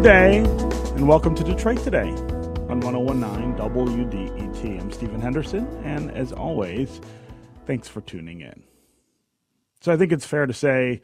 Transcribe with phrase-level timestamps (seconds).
[0.00, 4.80] Good day, and welcome to Detroit Today on 1019 WDET.
[4.80, 7.02] I'm Stephen Henderson, and as always,
[7.66, 8.62] thanks for tuning in.
[9.82, 11.02] So I think it's fair to say,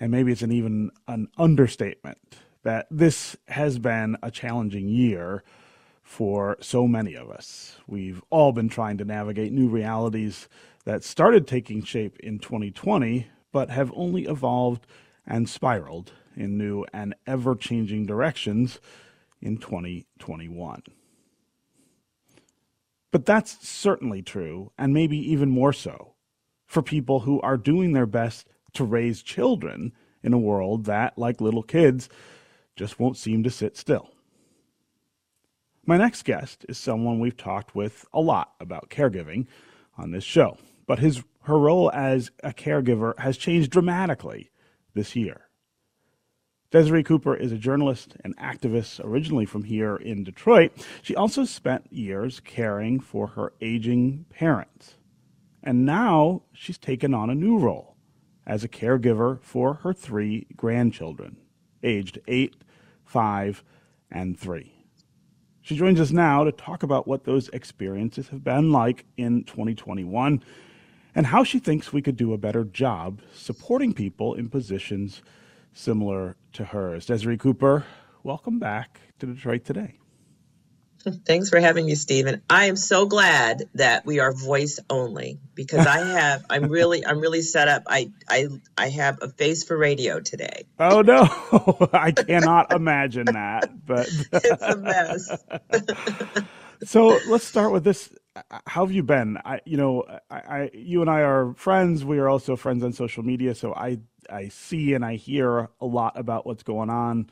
[0.00, 2.18] and maybe it's an even an understatement,
[2.64, 5.44] that this has been a challenging year
[6.02, 7.76] for so many of us.
[7.86, 10.48] We've all been trying to navigate new realities
[10.86, 14.88] that started taking shape in 2020, but have only evolved
[15.24, 18.80] and spiraled in new and ever changing directions
[19.40, 20.82] in 2021.
[23.10, 26.14] But that's certainly true, and maybe even more so,
[26.66, 31.40] for people who are doing their best to raise children in a world that, like
[31.40, 32.08] little kids,
[32.76, 34.10] just won't seem to sit still.
[35.86, 39.46] My next guest is someone we've talked with a lot about caregiving
[39.96, 44.50] on this show, but his her role as a caregiver has changed dramatically
[44.92, 45.47] this year.
[46.70, 50.70] Desiree Cooper is a journalist and activist originally from here in Detroit.
[51.00, 54.96] She also spent years caring for her aging parents.
[55.62, 57.96] And now she's taken on a new role
[58.46, 61.38] as a caregiver for her three grandchildren,
[61.82, 62.56] aged eight,
[63.02, 63.64] five,
[64.10, 64.74] and three.
[65.62, 70.42] She joins us now to talk about what those experiences have been like in 2021
[71.14, 75.22] and how she thinks we could do a better job supporting people in positions
[75.72, 77.06] similar to hers.
[77.06, 77.84] Desiree Cooper,
[78.24, 79.94] welcome back to Detroit Today.
[81.24, 82.42] Thanks for having me, Stephen.
[82.50, 87.20] I am so glad that we are voice only because I have I'm really I'm
[87.20, 87.84] really set up.
[87.86, 90.64] I I I have a face for radio today.
[90.80, 91.88] Oh no.
[91.92, 93.70] I cannot imagine that.
[93.86, 95.30] But it's a mess.
[96.82, 98.12] so let's start with this.
[98.66, 99.38] How have you been?
[99.44, 102.04] I you know, I, I you and I are friends.
[102.04, 103.98] We are also friends on social media, so I
[104.30, 107.30] I see and I hear a lot about what's going on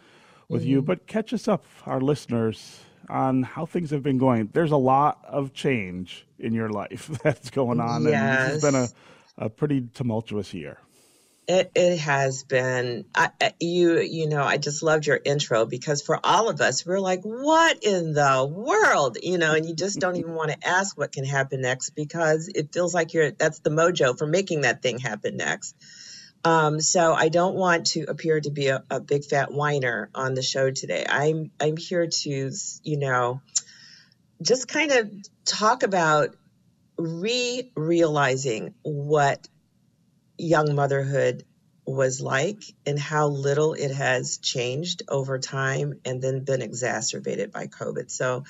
[0.48, 0.70] with mm-hmm.
[0.70, 0.82] you.
[0.82, 4.50] But catch us up, our listeners, on how things have been going.
[4.52, 8.12] There's a lot of change in your life that's going on, yes.
[8.14, 8.88] and it's been a,
[9.46, 10.78] a pretty tumultuous year.
[11.48, 13.30] It, it has been I,
[13.60, 17.22] you you know I just loved your intro because for all of us we're like
[17.22, 21.12] what in the world you know and you just don't even want to ask what
[21.12, 24.98] can happen next because it feels like you're that's the mojo for making that thing
[24.98, 25.76] happen next
[26.46, 30.34] um, so I don't want to appear to be a, a, big fat whiner on
[30.34, 31.04] the show today.
[31.08, 32.52] I'm I'm here to
[32.84, 33.40] you know
[34.40, 35.10] just kind of
[35.44, 36.36] talk about
[36.96, 39.48] re-realizing what
[40.38, 41.44] young motherhood
[41.86, 47.68] was like and how little it has changed over time and then been exacerbated by
[47.68, 48.10] COVID.
[48.10, 48.44] So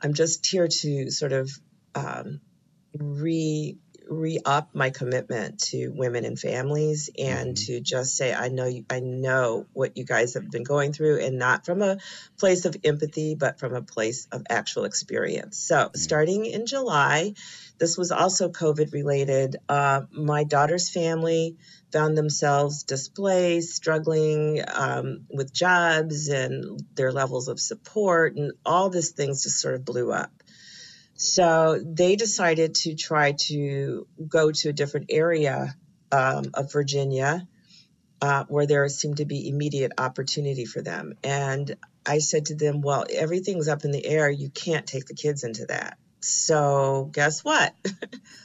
[0.00, 1.50] I'm just here to sort of
[1.94, 2.40] um,
[2.98, 3.76] re
[4.10, 7.72] re-up my commitment to women and families and mm-hmm.
[7.72, 11.20] to just say I know you, I know what you guys have been going through
[11.20, 11.98] and not from a
[12.36, 15.56] place of empathy but from a place of actual experience.
[15.58, 15.96] So mm-hmm.
[15.96, 17.34] starting in July,
[17.78, 19.56] this was also COVID related.
[19.68, 21.56] Uh, my daughter's family
[21.92, 29.10] found themselves displaced, struggling um, with jobs and their levels of support, and all these
[29.10, 30.30] things just sort of blew up.
[31.20, 35.76] So they decided to try to go to a different area
[36.10, 37.46] um, of Virginia
[38.22, 41.12] uh, where there seemed to be immediate opportunity for them.
[41.22, 41.76] And
[42.06, 44.30] I said to them, Well, everything's up in the air.
[44.30, 45.98] You can't take the kids into that.
[46.20, 47.74] So guess what?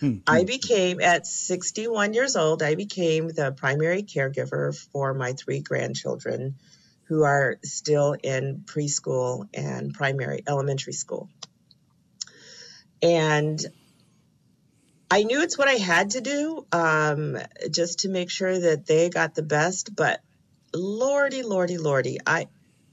[0.02, 0.18] Hmm.
[0.28, 6.56] I became at 61 years old, I became the primary caregiver for my three grandchildren
[7.06, 11.30] who are still in preschool and primary elementary school.
[13.06, 13.64] And
[15.12, 17.38] I knew it's what I had to do um,
[17.70, 19.96] just to make sure that they got the best.
[19.96, 20.22] But
[20.74, 22.48] lordy, lordy, lordy, I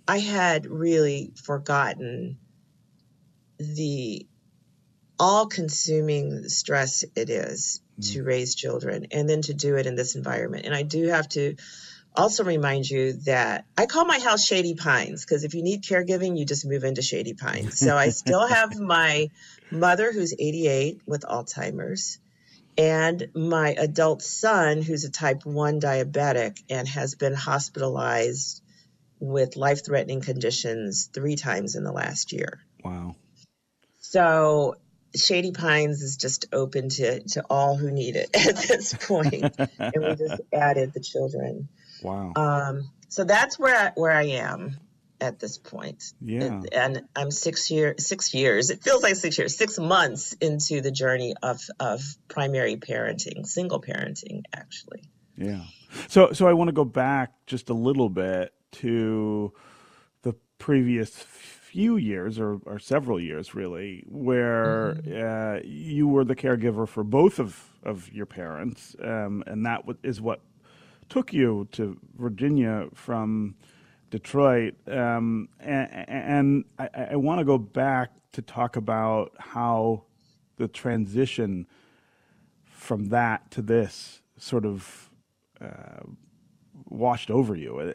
[0.06, 2.36] I had really forgotten
[3.58, 4.26] the
[5.18, 8.12] all-consuming stress it is mm.
[8.12, 10.66] to raise children, and then to do it in this environment.
[10.66, 11.56] And I do have to
[12.14, 16.38] also remind you that I call my house Shady Pines because if you need caregiving,
[16.38, 17.78] you just move into Shady Pines.
[17.78, 19.30] So I still have my
[19.72, 22.18] mother who's 88 with Alzheimer's,
[22.78, 28.62] and my adult son who's a type 1 diabetic and has been hospitalized
[29.18, 32.60] with life threatening conditions three times in the last year.
[32.84, 33.14] Wow.
[33.98, 34.76] So
[35.14, 39.54] Shady Pines is just open to, to all who need it at this point.
[39.58, 41.68] and we just added the children.
[42.02, 42.32] Wow.
[42.36, 44.76] Um, so that's where I, where I am
[45.22, 46.12] at this point.
[46.20, 46.62] Yeah.
[46.72, 48.70] And I'm six year six years.
[48.70, 53.80] It feels like six years, six months into the journey of of primary parenting, single
[53.80, 55.04] parenting, actually.
[55.36, 55.62] Yeah.
[56.08, 59.52] So so I want to go back just a little bit to
[60.22, 65.56] the previous few years or, or several years really where mm-hmm.
[65.56, 70.20] uh, you were the caregiver for both of, of your parents um, and that is
[70.20, 70.42] what
[71.08, 73.54] took you to Virginia from
[74.12, 80.04] Detroit um, and, and I, I want to go back to talk about how
[80.58, 81.66] the transition
[82.66, 85.10] from that to this sort of
[85.62, 86.02] uh,
[86.90, 87.78] washed over you.
[87.78, 87.88] Uh,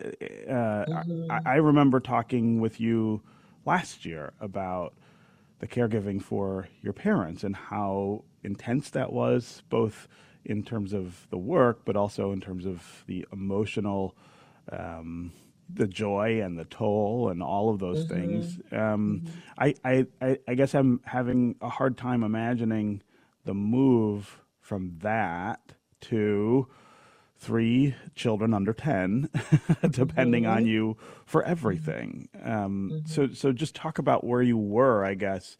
[0.49, 1.31] mm-hmm.
[1.31, 3.21] I, I, remember talking with you
[3.65, 4.95] last year about
[5.59, 10.07] the caregiving for your parents and how intense that was, both
[10.45, 14.15] in terms of the work, but also in terms of the emotional,
[14.71, 15.31] um,
[15.69, 18.13] the joy and the toll and all of those mm-hmm.
[18.13, 18.59] things.
[18.71, 19.75] Um, mm-hmm.
[19.83, 23.01] I, I, I guess I'm having a hard time imagining
[23.45, 25.61] the move from that
[26.01, 26.67] to
[27.39, 29.29] three children under 10
[29.91, 30.57] depending mm-hmm.
[30.57, 33.07] on you for everything um, mm-hmm.
[33.07, 35.55] so so just talk about where you were i guess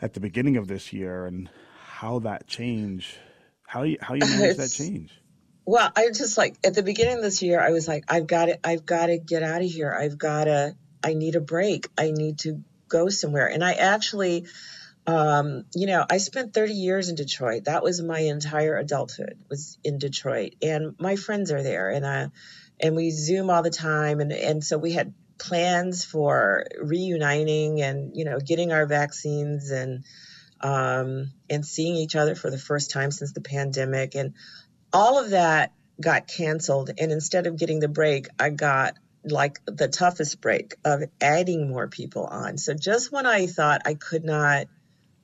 [0.00, 1.50] at the beginning of this year and
[1.84, 3.18] how that change
[3.66, 5.19] how you how you managed that change
[5.70, 8.46] well i just like at the beginning of this year i was like i've got
[8.46, 9.92] to i've got to get out of here.
[9.92, 10.74] I've got to
[11.04, 11.88] i need a break.
[11.96, 13.46] I need to go somewhere.
[13.46, 14.46] And i actually
[15.06, 17.64] um, you know, I spent 30 years in Detroit.
[17.64, 22.28] That was my entire adulthood was in Detroit, and my friends are there, and I,
[22.78, 28.14] and we Zoom all the time, and and so we had plans for reuniting and
[28.14, 30.04] you know getting our vaccines and
[30.60, 34.34] um, and seeing each other for the first time since the pandemic, and
[34.92, 36.90] all of that got canceled.
[36.98, 38.94] And instead of getting the break, I got
[39.24, 42.58] like the toughest break of adding more people on.
[42.58, 44.66] So just when I thought I could not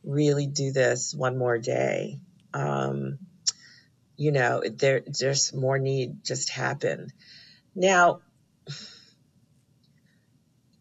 [0.04, 2.20] really do this one more day.
[2.54, 3.18] Um,
[4.16, 7.12] you know, there there's more need just happened.
[7.74, 8.20] Now,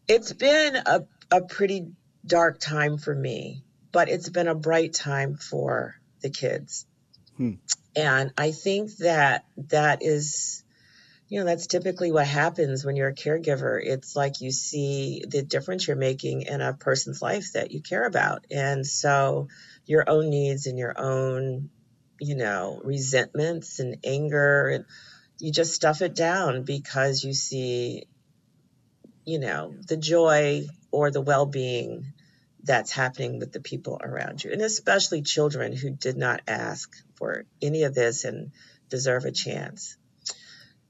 [0.08, 1.88] it's been a, a pretty
[2.24, 3.62] dark time for me,
[3.92, 6.86] but it's been a bright time for the kids.
[7.36, 7.54] Hmm.
[7.94, 10.64] And I think that that is
[11.28, 13.80] you know, that's typically what happens when you're a caregiver.
[13.82, 18.04] It's like you see the difference you're making in a person's life that you care
[18.04, 18.46] about.
[18.50, 19.48] And so
[19.86, 21.70] your own needs and your own,
[22.20, 24.84] you know, resentments and anger and
[25.40, 28.06] you just stuff it down because you see,
[29.24, 32.12] you know, the joy or the well-being
[32.66, 34.52] that's happening with the people around you.
[34.52, 38.50] And especially children who did not ask for any of this and
[38.90, 39.96] deserve a chance.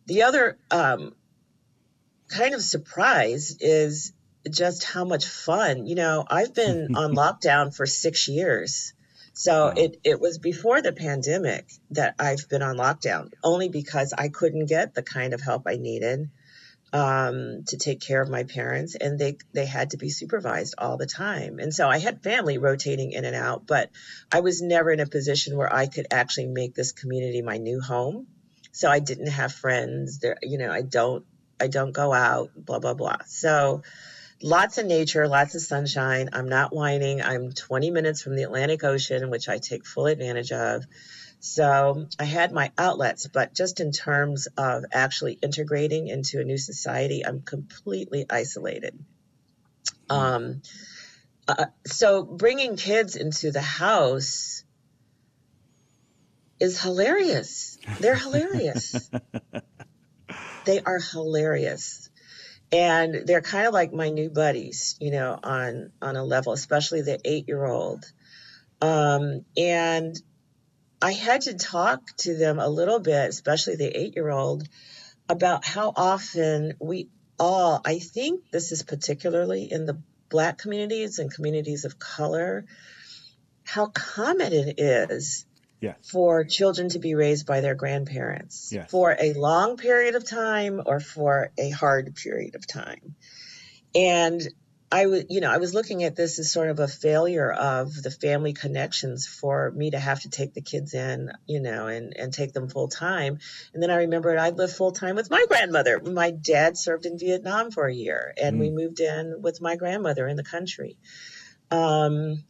[0.07, 1.15] The other um,
[2.29, 4.13] kind of surprise is
[4.49, 5.87] just how much fun.
[5.87, 8.95] You know, I've been on lockdown for six years.
[9.35, 9.75] So wow.
[9.77, 14.67] it, it was before the pandemic that I've been on lockdown, only because I couldn't
[14.67, 16.31] get the kind of help I needed
[16.97, 20.97] um, to take care of my parents, and they they had to be supervised all
[20.97, 21.59] the time.
[21.59, 23.91] And so I had family rotating in and out, but
[24.33, 27.83] I was never in a position where I could actually make this community my new
[27.83, 28.27] home.
[28.73, 30.39] So I didn't have friends there.
[30.43, 31.27] You know, I don't,
[31.61, 33.19] I don't go out, blah, blah, blah.
[33.27, 33.83] So
[34.43, 36.31] lots of nature, lots of sunshine.
[36.33, 37.21] I'm not whining.
[37.21, 40.87] I'm 20 minutes from the Atlantic Ocean, which I take full advantage of.
[41.47, 46.59] So I had my outlets, but just in terms of actually integrating into a new
[46.59, 48.99] society, I'm completely isolated.
[50.11, 50.63] Um,
[51.47, 54.65] uh, so bringing kids into the house
[56.59, 57.79] is hilarious.
[58.01, 59.09] They're hilarious.
[60.65, 62.11] they are hilarious.
[62.73, 67.03] And they're kind of like my new buddies, you know, on on a level, especially
[67.03, 68.05] the 8-year-old.
[68.83, 70.21] Um, and
[71.01, 74.69] I had to talk to them a little bit, especially the 8-year-old,
[75.29, 79.99] about how often we all, I think this is particularly in the
[80.29, 82.65] black communities and communities of color,
[83.65, 85.45] how common it is
[85.81, 85.97] yes.
[86.11, 88.91] for children to be raised by their grandparents yes.
[88.91, 93.15] for a long period of time or for a hard period of time.
[93.95, 94.41] And
[94.91, 97.93] I was, you know, I was looking at this as sort of a failure of
[98.03, 102.17] the family connections for me to have to take the kids in, you know, and,
[102.17, 103.39] and take them full time.
[103.75, 106.01] And then I remembered I lived full time with my grandmother.
[106.01, 108.61] My dad served in Vietnam for a year and mm.
[108.61, 110.97] we moved in with my grandmother in the country.
[111.73, 112.45] Um,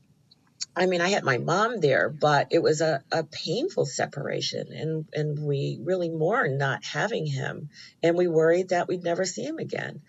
[0.79, 5.07] I mean, I had my mom there, but it was a, a painful separation, and,
[5.15, 7.71] and we really mourned not having him,
[8.03, 10.03] and we worried that we'd never see him again.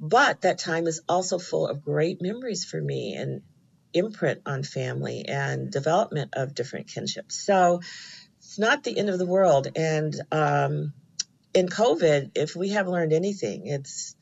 [0.00, 3.42] But that time is also full of great memories for me and
[3.92, 7.32] imprint on family and development of different kinships.
[7.32, 7.80] So
[8.38, 9.68] it's not the end of the world.
[9.76, 10.92] And um,
[11.54, 14.16] in COVID, if we have learned anything, it's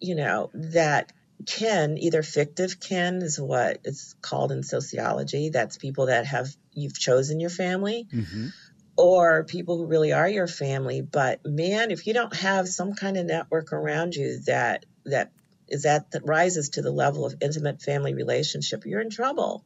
[0.00, 1.12] you know, that
[1.46, 5.50] kin, either fictive kin is what it's called in sociology.
[5.50, 8.06] That's people that have you've chosen your family.
[8.12, 8.48] Mm-hmm.
[8.96, 13.16] Or people who really are your family, but man, if you don't have some kind
[13.16, 15.32] of network around you that that
[15.68, 19.64] is that that rises to the level of intimate family relationship, you're in trouble.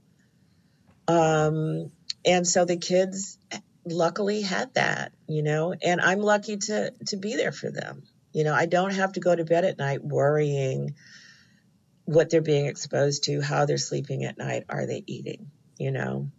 [1.09, 1.91] Um,
[2.25, 3.39] and so the kids
[3.85, 8.03] luckily had that, you know, and I'm lucky to to be there for them.
[8.33, 10.95] You know, I don't have to go to bed at night worrying
[12.05, 16.31] what they're being exposed to, how they're sleeping at night, are they eating, you know.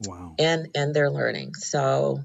[0.00, 0.34] Wow.
[0.38, 1.54] And and they're learning.
[1.54, 2.20] So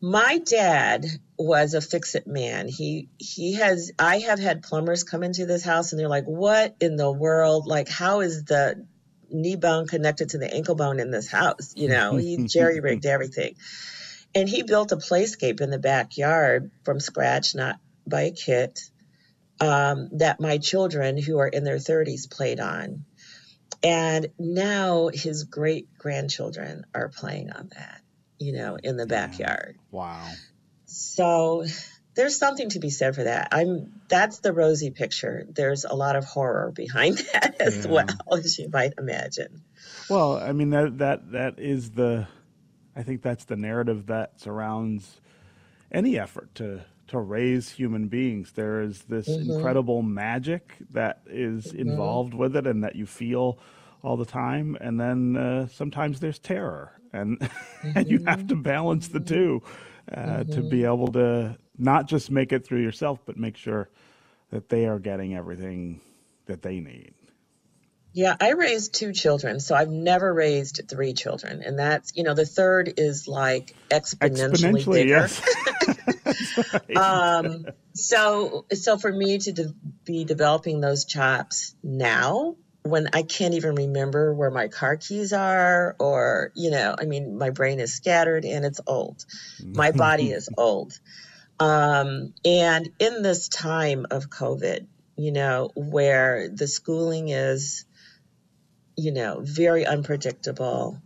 [0.00, 1.06] my dad
[1.38, 2.68] was a fix it man.
[2.68, 6.76] He he has I have had plumbers come into this house and they're like, "What
[6.80, 7.66] in the world?
[7.66, 8.86] Like how is the
[9.30, 11.72] knee bone connected to the ankle bone in this house.
[11.76, 13.54] You know, he jerry rigged everything.
[14.34, 18.80] And he built a playscape in the backyard from scratch, not by a kit,
[19.60, 23.04] um, that my children who are in their 30s played on.
[23.82, 28.00] And now his great grandchildren are playing on that,
[28.38, 29.78] you know, in the backyard.
[29.90, 30.28] Wow.
[30.86, 31.64] So
[32.18, 33.48] there's something to be said for that.
[33.52, 35.46] I'm that's the rosy picture.
[35.48, 37.92] There's a lot of horror behind that as yeah.
[37.92, 39.62] well as you might imagine.
[40.10, 42.26] Well, I mean that that that is the
[42.96, 45.20] I think that's the narrative that surrounds
[45.92, 48.52] any effort to to raise human beings.
[48.52, 49.50] There is this mm-hmm.
[49.50, 51.80] incredible magic that is mm-hmm.
[51.80, 53.58] involved with it and that you feel
[54.02, 57.90] all the time and then uh, sometimes there's terror and mm-hmm.
[57.98, 59.60] and you have to balance the two
[60.12, 60.92] uh, to be mm-hmm.
[60.92, 63.88] able to not just make it through yourself, but make sure
[64.50, 66.00] that they are getting everything
[66.46, 67.12] that they need.
[68.18, 72.34] Yeah, I raised two children, so I've never raised three children, and that's you know
[72.34, 75.28] the third is like exponentially, exponentially bigger.
[76.88, 76.98] Yes.
[76.98, 83.54] um, so so for me to de- be developing those chops now when I can't
[83.54, 87.94] even remember where my car keys are, or you know, I mean, my brain is
[87.94, 89.24] scattered and it's old.
[89.64, 90.98] My body is old.
[91.60, 97.84] Um, and in this time of COVID, you know, where the schooling is,
[98.98, 101.00] you know, very unpredictable,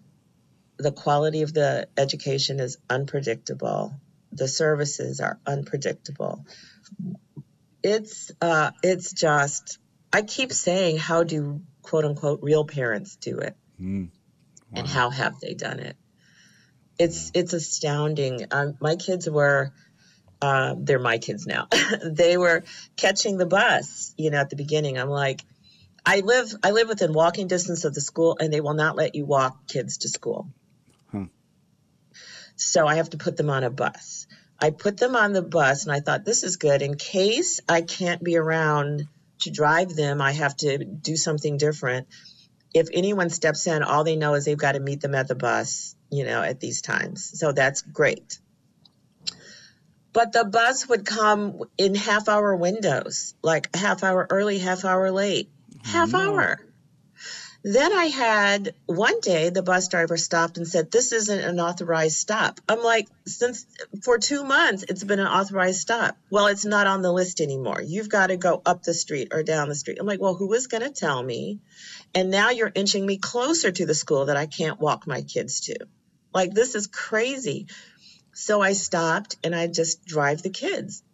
[0.79, 3.93] the quality of the education is unpredictable,
[4.33, 6.47] the services are unpredictable.
[7.83, 9.79] It's uh, it's just
[10.11, 14.07] I keep saying, how do quote unquote real parents do it, mm.
[14.07, 14.11] wow.
[14.75, 15.97] and how have they done it?
[16.99, 17.43] It's yeah.
[17.43, 18.47] it's astounding.
[18.51, 19.75] Um, my kids were
[20.41, 21.69] uh, they're my kids now.
[22.05, 22.65] they were
[22.97, 24.99] catching the bus, you know, at the beginning.
[24.99, 25.45] I'm like,
[26.05, 29.15] I live I live within walking distance of the school, and they will not let
[29.15, 30.49] you walk kids to school.
[31.11, 31.27] Hmm.
[32.57, 34.27] So I have to put them on a bus.
[34.61, 37.83] I put them on the bus, and I thought this is good in case I
[37.83, 39.09] can't be around
[39.41, 40.21] to drive them.
[40.21, 42.09] I have to do something different.
[42.75, 45.35] If anyone steps in, all they know is they've got to meet them at the
[45.35, 47.39] bus, you know, at these times.
[47.39, 48.39] So that's great
[50.13, 55.11] but the bus would come in half hour windows, like half hour early, half hour
[55.11, 55.51] late,
[55.83, 56.19] half no.
[56.19, 56.61] hour.
[57.65, 62.17] Then I had one day the bus driver stopped and said, This isn't an authorized
[62.17, 62.61] stop.
[62.69, 63.67] I'm like, Since
[64.03, 66.17] for two months, it's been an authorized stop.
[66.29, 67.81] Well, it's not on the list anymore.
[67.81, 69.99] You've got to go up the street or down the street.
[70.01, 71.61] I'm like, Well, who is going to tell me?
[72.15, 75.61] And now you're inching me closer to the school that I can't walk my kids
[75.67, 75.77] to.
[76.35, 77.69] Like, this is crazy.
[78.33, 81.05] So I stopped and I just drive the kids.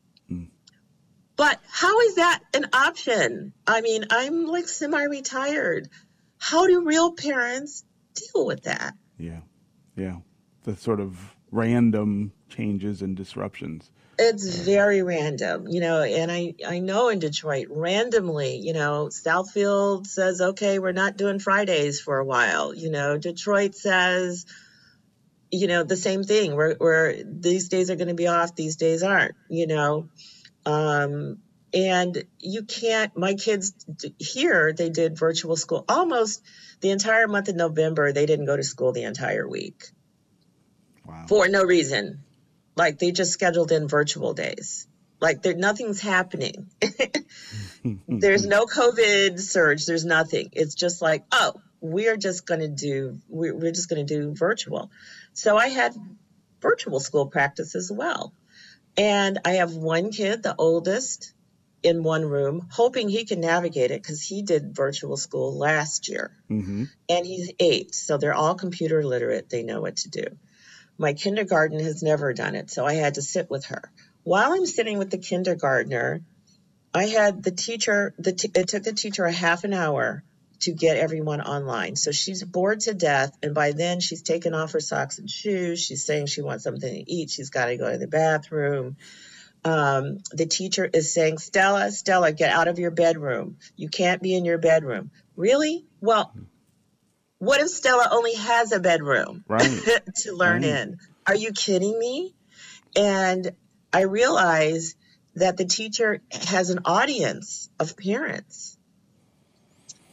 [1.38, 3.52] But how is that an option?
[3.64, 5.88] I mean, I'm like semi retired.
[6.37, 8.95] How do real parents deal with that?
[9.16, 9.40] Yeah.
[9.97, 10.16] Yeah.
[10.64, 13.88] The sort of random changes and disruptions.
[14.18, 20.09] It's very random, you know, and I, I know in Detroit, randomly, you know, Southfield
[20.09, 22.75] says, okay, we're not doing Fridays for a while.
[22.75, 24.45] You know, Detroit says,
[25.52, 28.75] you know, the same thing where, where these days are going to be off, these
[28.75, 30.09] days aren't, you know.
[30.68, 31.38] Um,
[31.72, 33.72] and you can't, my kids
[34.18, 36.42] here, they did virtual school almost
[36.80, 38.12] the entire month of November.
[38.12, 39.84] They didn't go to school the entire week
[41.06, 41.25] wow.
[41.26, 42.20] for no reason.
[42.76, 44.87] Like they just scheduled in virtual days.
[45.20, 46.68] Like there, nothing's happening.
[48.08, 49.87] There's no COVID surge.
[49.87, 50.50] There's nothing.
[50.52, 54.34] It's just like, oh, we're just going to do, we're, we're just going to do
[54.34, 54.90] virtual.
[55.32, 55.94] So I had
[56.60, 58.34] virtual school practice as well.
[58.99, 61.33] And I have one kid, the oldest,
[61.83, 66.33] in one room, hoping he can navigate it because he did virtual school last year.
[66.50, 66.85] Mm-hmm.
[67.09, 69.49] And he's eight, so they're all computer literate.
[69.49, 70.25] They know what to do.
[70.99, 73.93] My kindergarten has never done it, so I had to sit with her.
[74.25, 76.23] While I'm sitting with the kindergartner,
[76.93, 80.25] I had the teacher, the t- it took the teacher a half an hour
[80.61, 81.97] to get everyone online.
[81.97, 83.37] So she's bored to death.
[83.43, 85.81] And by then she's taken off her socks and shoes.
[85.81, 87.31] She's saying she wants something to eat.
[87.31, 88.97] She's got to go to the bathroom.
[89.65, 93.59] Um, the teacher is saying, Stella, Stella, get out of your bedroom.
[93.77, 95.11] You can't be in your bedroom.
[95.37, 95.85] Really?
[96.00, 96.33] Well,
[97.38, 99.81] what if Stella only has a bedroom right.
[100.23, 100.71] to learn right.
[100.71, 100.99] in?
[101.27, 102.35] Are you kidding me?
[102.97, 103.53] And
[103.93, 104.97] I realize
[105.35, 108.77] that the teacher has an audience of parents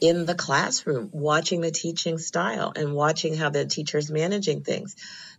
[0.08, 4.96] in the classroom watching the teaching style and watching how the teacher is managing things.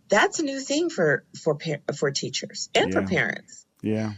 [0.08, 1.58] That's a new thing for for
[1.96, 3.00] for teachers and yeah.
[3.00, 3.66] for parents.
[3.82, 4.12] Yeah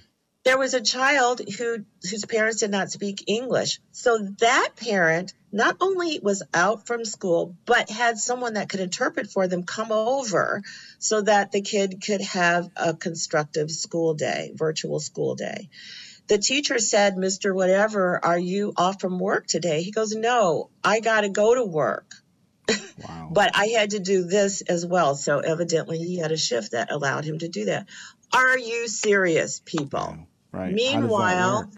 [0.45, 3.81] there was a child who whose parents did not speak English.
[3.93, 9.31] So that parent not only was out from school, but had someone that could interpret
[9.31, 10.63] for them come over
[10.99, 15.69] so that the kid could have a constructive school day, virtual school day.
[16.31, 17.53] The teacher said, Mr.
[17.53, 19.83] Whatever, are you off from work today?
[19.83, 22.15] He goes, No, I got to go to work.
[23.09, 23.31] Wow.
[23.33, 25.17] but I had to do this as well.
[25.17, 27.89] So evidently he had a shift that allowed him to do that.
[28.33, 30.29] Are you serious, people?
[30.53, 30.73] Right.
[30.73, 31.71] Meanwhile,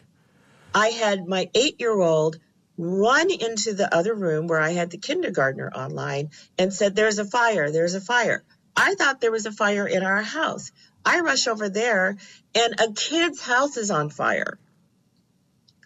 [0.75, 2.39] I had my eight year old
[2.77, 7.25] run into the other room where I had the kindergartner online and said, There's a
[7.25, 8.45] fire, there's a fire.
[8.77, 10.73] I thought there was a fire in our house.
[11.05, 12.17] I rush over there
[12.55, 14.59] and a kid's house is on fire.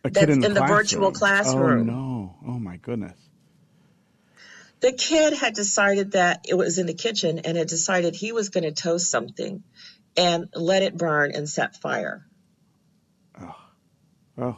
[0.05, 1.91] A kid in the, in the virtual classroom.
[1.91, 2.37] Oh no.
[2.47, 3.19] Oh my goodness.
[4.81, 8.51] The kid had decided that it was in the kitchen and had decided he was
[8.51, 9.63] going to toast something
[10.17, 12.27] and let it burn and set fire.
[13.41, 13.57] Oh,
[14.39, 14.57] oh.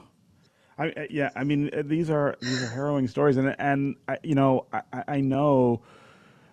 [0.79, 4.37] I, yeah, I mean uh, these are these are harrowing stories, and and I, you
[4.37, 5.83] know I, I know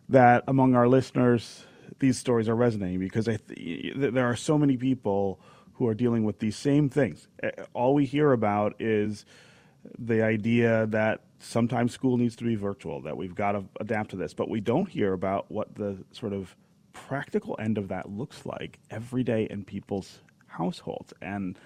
[0.09, 1.63] that among our listeners
[1.99, 3.39] these stories are resonating because th-
[3.95, 5.39] there are so many people
[5.73, 7.27] who are dealing with these same things.
[7.73, 9.25] All we hear about is
[9.99, 14.15] the idea that sometimes school needs to be virtual, that we've got to adapt to
[14.15, 16.55] this, but we don't hear about what the sort of
[16.93, 21.59] practical end of that looks like every day in people's households and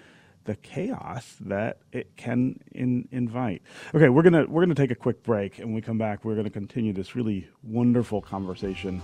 [0.44, 3.62] the chaos that it can in, invite.
[3.94, 6.34] Okay, we're gonna we're gonna take a quick break, and when we come back, we're
[6.34, 9.00] gonna continue this really wonderful conversation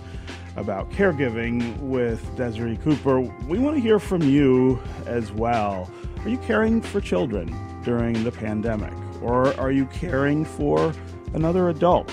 [0.57, 3.21] about caregiving with Desiree Cooper.
[3.21, 5.89] We want to hear from you as well.
[6.23, 10.93] Are you caring for children during the pandemic, or are you caring for
[11.33, 12.11] another adult?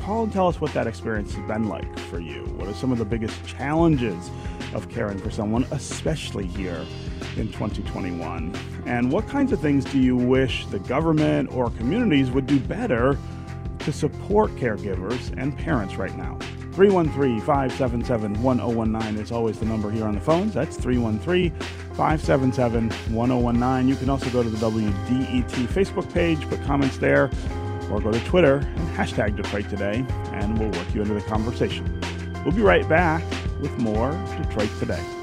[0.00, 2.44] Call and tell us what that experience has been like for you.
[2.56, 4.30] What are some of the biggest challenges
[4.74, 6.84] of caring for someone, especially here
[7.36, 8.54] in 2021?
[8.86, 13.18] And what kinds of things do you wish the government or communities would do better
[13.80, 16.38] to support caregivers and parents right now?
[16.74, 20.52] 313 577 1019 is always the number here on the phones.
[20.52, 21.50] That's 313
[21.94, 23.88] 577 1019.
[23.88, 27.30] You can also go to the WDET Facebook page, put comments there,
[27.90, 32.00] or go to Twitter and hashtag Detroit Today, and we'll work you into the conversation.
[32.44, 33.22] We'll be right back
[33.60, 34.10] with more
[34.42, 35.13] Detroit Today.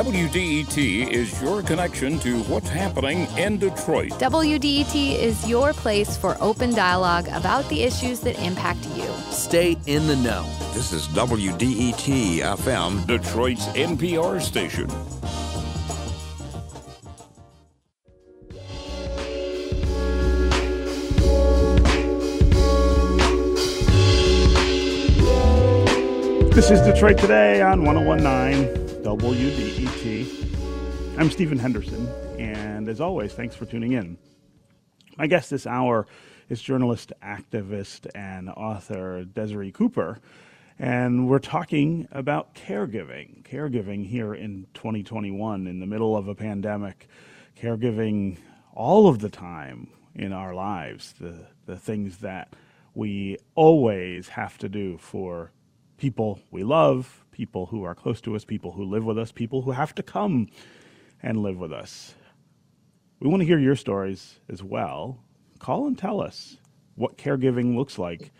[0.00, 4.08] WDET is your connection to what's happening in Detroit.
[4.12, 9.04] WDET is your place for open dialogue about the issues that impact you.
[9.30, 10.46] Stay in the know.
[10.72, 14.88] This is WDET FM, Detroit's NPR station.
[26.54, 30.26] This is Detroit Today on 1019 WDET.
[31.18, 32.06] I'm Stephen Henderson,
[32.38, 34.18] and as always, thanks for tuning in.
[35.16, 36.06] My guest this hour
[36.50, 40.18] is journalist, activist, and author Desiree Cooper,
[40.78, 43.42] and we're talking about caregiving.
[43.42, 47.08] Caregiving here in 2021, in the middle of a pandemic,
[47.58, 48.36] caregiving
[48.74, 52.52] all of the time in our lives, the, the things that
[52.94, 55.52] we always have to do for
[55.96, 59.62] people we love, people who are close to us, people who live with us, people
[59.62, 60.46] who have to come
[61.22, 62.14] and live with us.
[63.18, 65.24] We want to hear your stories as well.
[65.58, 66.58] Call and tell us
[66.96, 68.30] what caregiving looks like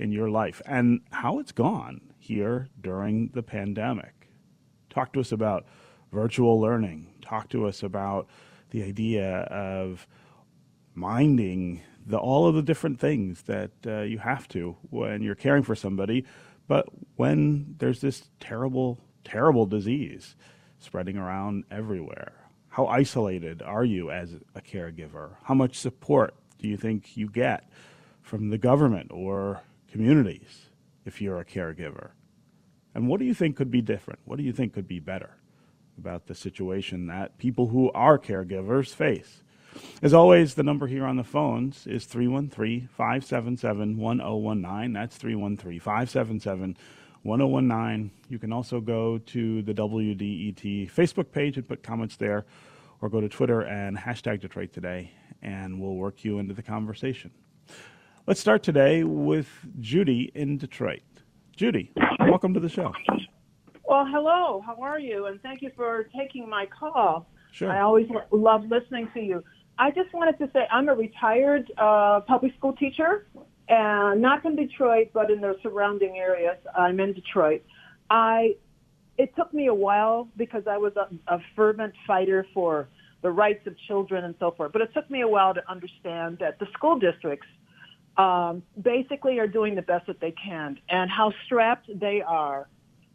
[0.00, 4.28] in your life and how it's gone here during the pandemic.
[4.90, 5.64] Talk to us about
[6.10, 7.14] virtual learning.
[7.22, 8.26] Talk to us about
[8.70, 10.08] the idea of
[10.96, 15.62] minding the, all of the different things that uh, you have to when you're caring
[15.62, 16.24] for somebody
[16.68, 20.36] but when there's this terrible, terrible disease
[20.78, 22.32] spreading around everywhere,
[22.68, 25.30] how isolated are you as a caregiver?
[25.42, 27.68] How much support do you think you get
[28.22, 30.66] from the government or communities
[31.04, 32.10] if you're a caregiver?
[32.94, 34.20] And what do you think could be different?
[34.24, 35.30] What do you think could be better
[35.96, 39.42] about the situation that people who are caregivers face?
[40.02, 44.92] As always, the number here on the phones is 313 577 1019.
[44.92, 46.76] That's 313 577
[47.22, 48.10] 1019.
[48.28, 52.46] You can also go to the WDET Facebook page and put comments there,
[53.00, 55.10] or go to Twitter and hashtag Detroit Today,
[55.42, 57.30] and we'll work you into the conversation.
[58.26, 59.48] Let's start today with
[59.80, 61.02] Judy in Detroit.
[61.56, 62.92] Judy, welcome to the show.
[63.84, 64.62] Well, hello.
[64.64, 65.26] How are you?
[65.26, 67.26] And thank you for taking my call.
[67.52, 67.72] Sure.
[67.72, 69.42] I always lo- love listening to you.
[69.78, 73.26] I just wanted to say I'm a retired uh, public school teacher,
[73.68, 76.56] and not in Detroit, but in the surrounding areas.
[76.76, 77.62] I'm in Detroit.
[78.10, 78.56] I
[79.18, 82.88] it took me a while because I was a, a fervent fighter for
[83.22, 84.72] the rights of children and so forth.
[84.72, 87.46] But it took me a while to understand that the school districts
[88.16, 92.68] um, basically are doing the best that they can, and how strapped they are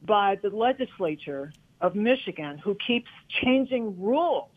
[0.05, 3.09] by the legislature of Michigan, who keeps
[3.43, 4.49] changing rules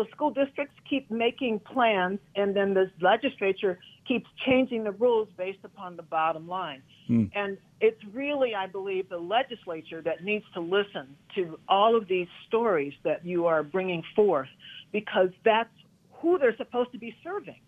[0.00, 5.58] so school districts keep making plans, and then the legislature keeps changing the rules based
[5.64, 6.82] upon the bottom line.
[7.06, 7.24] Hmm.
[7.34, 12.28] And it's really, I believe, the legislature that needs to listen to all of these
[12.48, 14.48] stories that you are bringing forth,
[14.90, 15.70] because that's
[16.12, 17.60] who they're supposed to be serving.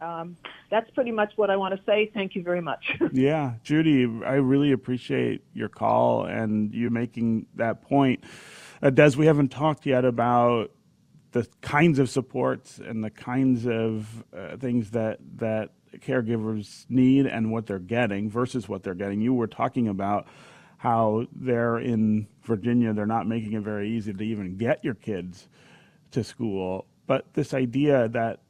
[0.00, 0.36] Um,
[0.70, 2.10] that's pretty much what I want to say.
[2.12, 2.84] Thank you very much.
[3.12, 8.24] Yeah, Judy, I really appreciate your call and you making that point.
[8.82, 10.70] Uh, Des, we haven't talked yet about
[11.36, 17.52] the kinds of supports and the kinds of uh, things that that caregivers need and
[17.52, 19.20] what they're getting versus what they're getting.
[19.20, 20.26] You were talking about
[20.78, 25.48] how they're in Virginia, they're not making it very easy to even get your kids
[26.12, 26.86] to school.
[27.06, 28.40] But this idea that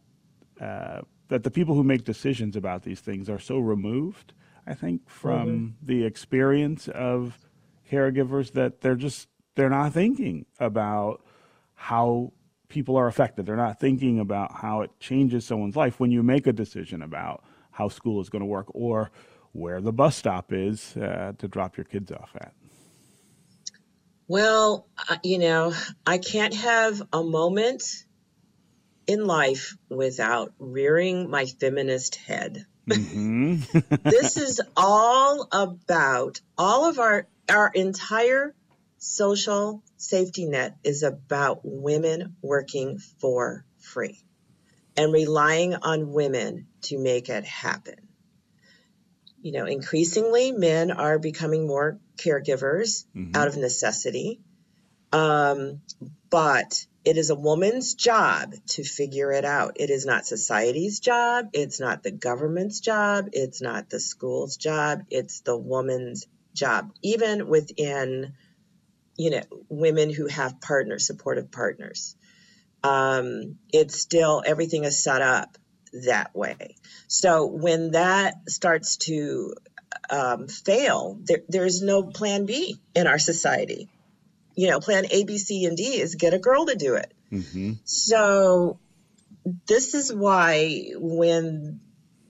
[0.61, 4.33] uh, that the people who make decisions about these things are so removed,
[4.64, 7.37] I think, from the experience of
[7.90, 11.25] caregivers that they're just they're not thinking about
[11.75, 12.33] how
[12.68, 13.46] people are affected.
[13.46, 17.44] They're not thinking about how it changes someone's life when you make a decision about
[17.70, 19.11] how school is going to work or
[19.52, 22.52] where the bus stop is uh, to drop your kids off at.
[24.29, 24.88] Well,
[25.22, 25.72] you know,
[26.05, 27.85] I can't have a moment
[29.07, 32.66] in life without rearing my feminist head.
[32.90, 33.57] hmm
[34.05, 38.55] this is all about all of our our entire
[39.07, 44.21] social safety net is about women working for free
[44.97, 47.95] and relying on women to make it happen.
[49.40, 53.05] You know, increasingly men are becoming more caregivers
[53.37, 54.40] out of necessity.
[55.12, 55.83] Um,
[56.29, 59.77] but it is a woman's job to figure it out.
[59.77, 61.51] It is not society's job.
[61.53, 63.29] It's not the government's job.
[63.33, 65.05] It's not the school's job.
[65.11, 66.90] It's the woman's job.
[67.03, 68.35] Even within,
[69.16, 72.16] you know, women who have partners, supportive partners,
[72.83, 75.57] um, it's still everything is set up
[76.05, 76.76] that way.
[77.09, 79.55] So when that starts to
[80.11, 83.88] um, fail, there, there's no plan B in our society.
[84.55, 87.12] You know, plan A, B, C, and D is get a girl to do it.
[87.31, 88.79] hmm So
[89.68, 91.81] this is why when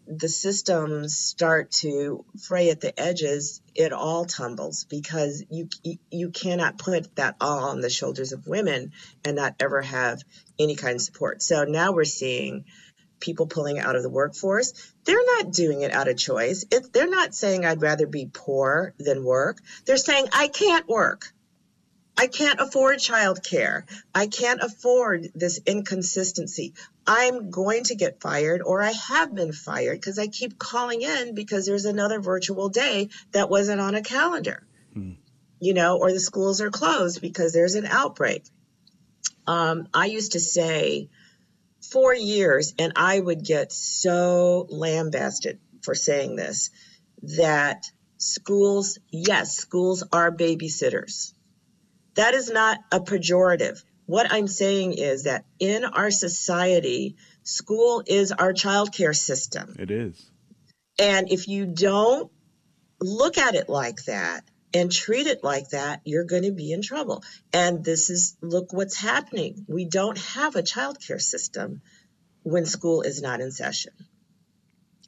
[0.06, 5.68] the systems start to fray at the edges, it all tumbles because you
[6.10, 8.92] you cannot put that all on the shoulders of women
[9.24, 10.22] and not ever have
[10.58, 11.42] any kind of support.
[11.42, 12.64] So now we're seeing
[13.18, 14.72] people pulling out of the workforce.
[15.04, 16.64] They're not doing it out of choice.
[16.70, 19.58] It, they're not saying I'd rather be poor than work.
[19.86, 21.32] They're saying I can't work.
[22.18, 23.82] I can't afford childcare.
[24.14, 26.72] I can't afford this inconsistency.
[27.06, 31.34] I'm going to get fired or I have been fired because I keep calling in
[31.34, 34.66] because there's another virtual day that wasn't on a calendar.
[35.60, 38.44] You know, or the schools are closed because there's an outbreak.
[39.46, 41.08] Um, I used to say
[41.90, 46.70] for years, and I would get so lambasted for saying this
[47.22, 47.86] that
[48.18, 51.32] schools, yes, schools are babysitters.
[52.16, 53.82] That is not a pejorative.
[54.06, 59.76] What I'm saying is that in our society, school is our childcare system.
[59.78, 60.30] It is.
[60.98, 62.30] And if you don't
[63.00, 66.82] look at it like that and treat it like that, you're going to be in
[66.82, 67.22] trouble.
[67.52, 69.66] And this is, look what's happening.
[69.68, 71.82] We don't have a childcare system
[72.42, 73.92] when school is not in session.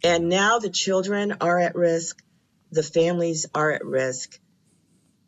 [0.05, 2.23] And now the children are at risk,
[2.71, 4.39] the families are at risk.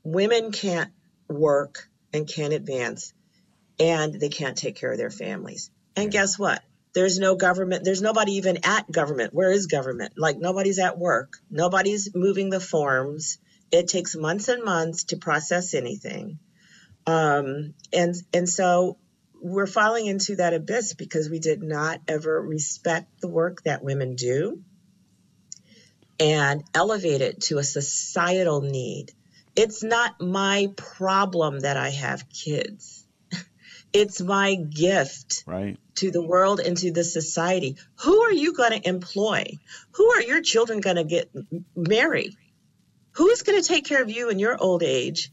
[0.03, 0.91] Women can't
[1.31, 3.13] work and can't advance,
[3.79, 5.71] and they can't take care of their families.
[5.97, 6.63] And guess what?
[6.93, 7.85] There's no government.
[7.85, 9.33] There's nobody even at government.
[9.33, 10.15] Where is government?
[10.17, 11.35] Like nobody's at work.
[11.51, 13.39] Nobody's moving the forms.
[13.71, 16.41] It takes months and months to process anything.
[17.07, 18.99] Um, and and so
[19.41, 24.17] we're falling into that abyss because we did not ever respect the work that women
[24.17, 24.63] do
[26.19, 29.13] and elevate it to a societal need.
[29.61, 33.05] It's not my problem that I have kids.
[33.93, 35.77] It's my gift Right.
[35.97, 37.77] to the world and to the society.
[38.05, 39.59] Who are you going to employ?
[39.97, 41.31] Who are your children going to get
[41.75, 42.37] marry?
[43.13, 45.33] Who's going to take care of you in your old age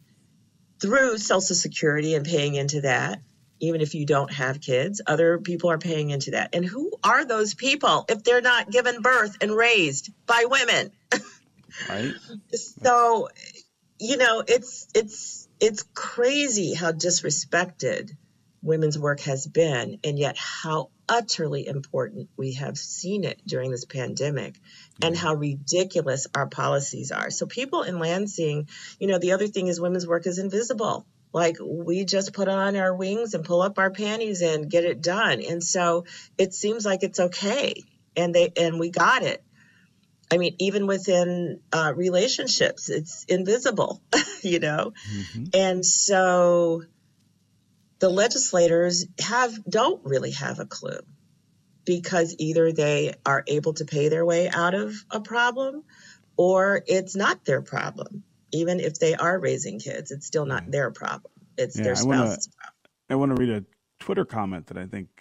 [0.82, 3.22] through Social Security and paying into that?
[3.60, 6.54] Even if you don't have kids, other people are paying into that.
[6.56, 10.92] And who are those people if they're not given birth and raised by women?
[11.88, 12.16] Right.
[12.84, 13.30] so
[14.00, 18.12] you know it's it's it's crazy how disrespected
[18.62, 23.86] women's work has been and yet how utterly important we have seen it during this
[23.86, 24.60] pandemic
[25.02, 27.30] and how ridiculous our policies are.
[27.30, 28.68] So people in lansing
[29.00, 31.06] you know the other thing is women's work is invisible.
[31.34, 35.02] Like we just put on our wings and pull up our panties and get it
[35.02, 35.42] done.
[35.42, 36.06] And so
[36.38, 37.84] it seems like it's okay
[38.16, 39.44] and they and we got it
[40.32, 44.02] I mean, even within uh, relationships, it's invisible,
[44.42, 44.94] you know?
[45.54, 46.84] And so
[48.00, 51.00] the legislators have don't really have a clue
[51.86, 55.84] because either they are able to pay their way out of a problem
[56.36, 58.24] or it's not their problem.
[58.52, 61.32] Even if they are raising kids, it's still not their problem.
[61.58, 62.74] It's Yeah, their I wanna- spouse's problem.
[63.10, 63.66] I want to read a
[64.00, 65.17] Twitter comment that I think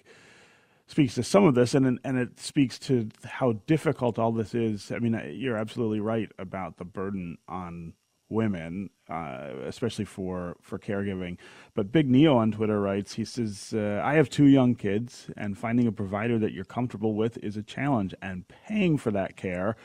[0.87, 4.92] speaks to some of this, and and it speaks to how difficult all this is.
[4.92, 7.94] I mean, you're absolutely right about the burden on
[8.29, 11.38] women, uh, especially for for caregiving.
[11.75, 15.59] But Big Neo on Twitter writes, he says, uh, "I have two young kids, and
[15.59, 19.77] finding a provider that you're comfortable with is a challenge, and paying for that care."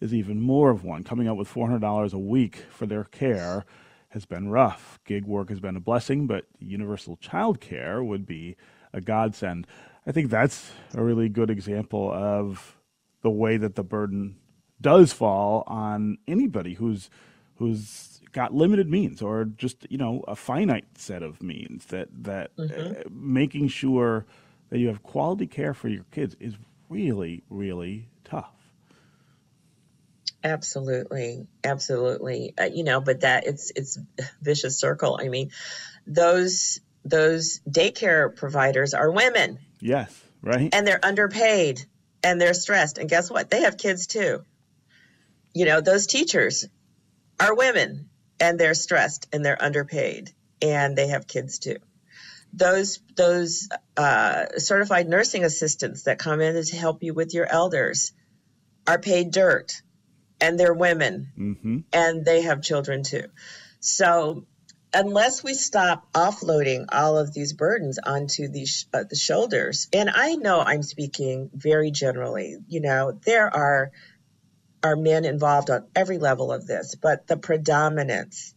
[0.00, 1.02] Is even more of one.
[1.02, 3.64] Coming up with $400 a week for their care
[4.10, 5.00] has been rough.
[5.04, 8.56] Gig work has been a blessing, but universal child care would be
[8.92, 9.66] a godsend.
[10.06, 12.76] I think that's a really good example of
[13.22, 14.36] the way that the burden
[14.80, 17.10] does fall on anybody who's
[17.56, 22.52] who's got limited means or just you know a finite set of means that that
[22.58, 24.24] uh, making sure
[24.70, 26.54] that you have quality care for your kids is
[26.88, 28.58] really really tough
[30.44, 32.54] Absolutely, absolutely.
[32.56, 33.98] Uh, you know, but that it's it's
[34.40, 35.18] vicious circle.
[35.20, 35.50] I mean,
[36.06, 41.84] those those daycare providers are women yes right and they're underpaid
[42.22, 42.98] and they're stressed.
[42.98, 43.50] And guess what?
[43.50, 44.42] They have kids too.
[45.54, 46.66] You know, those teachers
[47.40, 48.10] are women
[48.40, 50.30] and they're stressed and they're underpaid
[50.62, 51.76] and they have kids too.
[52.52, 58.12] Those those uh, certified nursing assistants that come in to help you with your elders
[58.86, 59.82] are paid dirt
[60.40, 63.24] and they're women hmm and they have children too.
[63.80, 64.44] So
[64.92, 70.36] unless we stop offloading all of these burdens onto these uh, the shoulders, and I
[70.36, 72.56] know I'm speaking very generally.
[72.68, 73.92] You know, there are
[74.82, 78.54] are men involved on every level of this, but the predominance,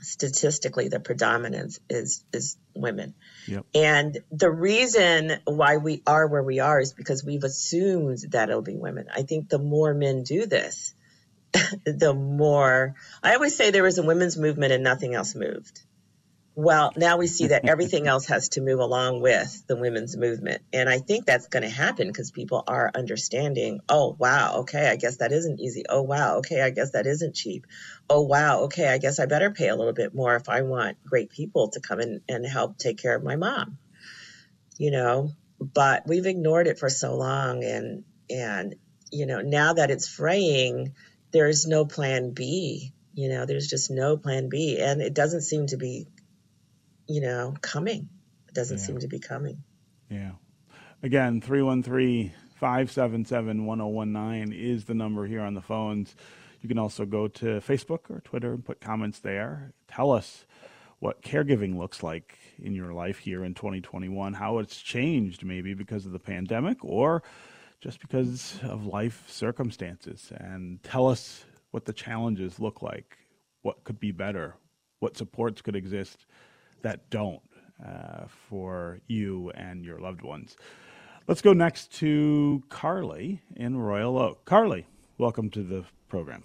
[0.00, 3.14] statistically, the predominance is is women.
[3.46, 3.66] Yep.
[3.74, 8.62] And the reason why we are where we are is because we've assumed that it'll
[8.62, 9.06] be women.
[9.14, 10.94] I think the more men do this,
[11.84, 15.82] the more I always say there was a women's movement and nothing else moved.
[16.54, 20.60] Well, now we see that everything else has to move along with the women's movement.
[20.72, 24.96] And I think that's going to happen because people are understanding, oh, wow, okay, I
[24.96, 25.84] guess that isn't easy.
[25.88, 27.68] Oh, wow, okay, I guess that isn't cheap.
[28.10, 30.96] Oh, wow, okay, I guess I better pay a little bit more if I want
[31.04, 33.78] great people to come in and help take care of my mom.
[34.78, 35.30] You know,
[35.60, 38.74] but we've ignored it for so long and and
[39.10, 40.94] you know, now that it's fraying,
[41.32, 42.92] there's no plan B.
[43.14, 44.78] You know, there's just no plan B.
[44.80, 46.06] And it doesn't seem to be,
[47.06, 48.08] you know, coming.
[48.48, 48.84] It doesn't Yeah.
[48.84, 49.62] seem to be coming.
[50.10, 50.32] Yeah.
[51.02, 56.16] Again, 313 577 1019 is the number here on the phones.
[56.60, 59.72] You can also go to Facebook or Twitter and put comments there.
[59.86, 60.44] Tell us
[60.98, 66.04] what caregiving looks like in your life here in 2021, how it's changed maybe because
[66.04, 67.22] of the pandemic or
[67.80, 70.32] just because of life circumstances.
[70.36, 73.16] And tell us what the challenges look like,
[73.62, 74.56] what could be better,
[75.00, 76.26] what supports could exist
[76.82, 77.42] that don't
[77.84, 80.56] uh, for you and your loved ones.
[81.26, 84.44] Let's go next to Carly in Royal Oak.
[84.44, 84.86] Carly,
[85.18, 86.42] welcome to the program.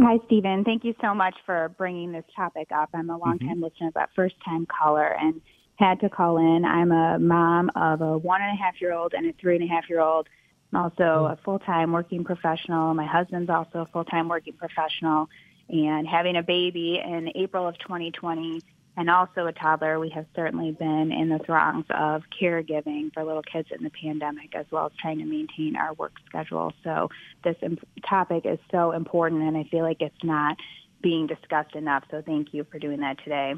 [0.00, 0.64] Hi, Stephen.
[0.64, 2.88] Thank you so much for bringing this topic up.
[2.94, 5.14] I'm a longtime listener, but first time caller.
[5.20, 5.40] And
[5.78, 6.64] had to call in.
[6.64, 9.64] I'm a mom of a one and a half year old and a three and
[9.64, 10.28] a half year old.
[10.72, 12.94] I'm also a full time working professional.
[12.94, 15.28] My husband's also a full time working professional.
[15.68, 18.62] And having a baby in April of 2020
[18.96, 23.42] and also a toddler, we have certainly been in the throngs of caregiving for little
[23.42, 26.72] kids in the pandemic, as well as trying to maintain our work schedule.
[26.82, 27.08] So
[27.44, 30.56] this imp- topic is so important, and I feel like it's not
[31.00, 32.04] being discussed enough.
[32.10, 33.54] So thank you for doing that today.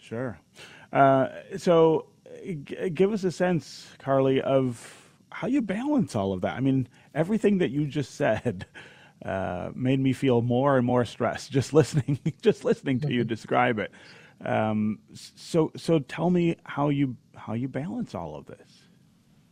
[0.00, 0.38] Sure.
[0.92, 2.06] Uh, so
[2.42, 5.03] g- give us a sense, Carly, of
[5.34, 6.56] how you balance all of that.
[6.56, 8.66] I mean, everything that you just said.
[9.24, 13.78] Uh, made me feel more and more stressed just listening, just listening to you describe
[13.78, 13.90] it.
[14.44, 18.84] Um, so, so tell me how you how you balance all of this.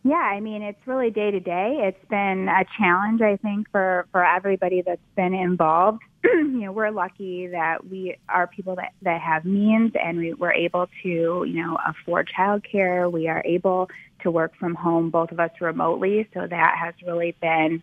[0.05, 1.79] Yeah, I mean, it's really day to day.
[1.81, 6.03] It's been a challenge, I think, for, for everybody that's been involved.
[6.25, 10.53] you know, we're lucky that we are people that, that have means and we, we're
[10.53, 13.11] able to, you know, afford childcare.
[13.11, 13.91] We are able
[14.23, 16.29] to work from home, both of us remotely.
[16.35, 17.83] So that has really been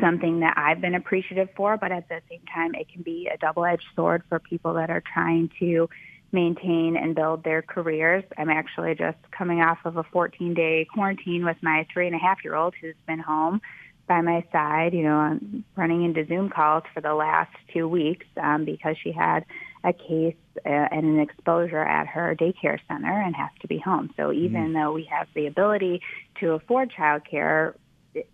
[0.00, 1.76] something that I've been appreciative for.
[1.76, 4.90] But at the same time, it can be a double edged sword for people that
[4.90, 5.88] are trying to
[6.32, 8.24] maintain and build their careers.
[8.38, 12.18] I'm actually just coming off of a 14 day quarantine with my three and a
[12.18, 13.60] half year old who's been home
[14.08, 15.38] by my side, you know,
[15.76, 19.44] running into Zoom calls for the last two weeks um, because she had
[19.84, 24.10] a case uh, and an exposure at her daycare center and has to be home.
[24.16, 24.74] So even mm.
[24.74, 26.00] though we have the ability
[26.40, 27.74] to afford childcare,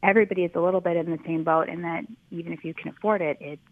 [0.03, 2.91] everybody is a little bit in the same boat in that even if you can
[2.91, 3.63] afford it, it's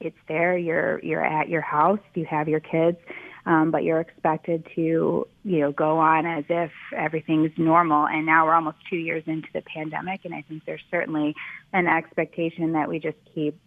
[0.00, 0.58] it's there.
[0.58, 2.00] You're you're at your house.
[2.14, 2.98] You have your kids
[3.44, 8.06] um, but you're expected to, you know, go on as if everything's normal.
[8.06, 11.34] And now we're almost two years into the pandemic, and I think there's certainly
[11.72, 13.58] an expectation that we just keep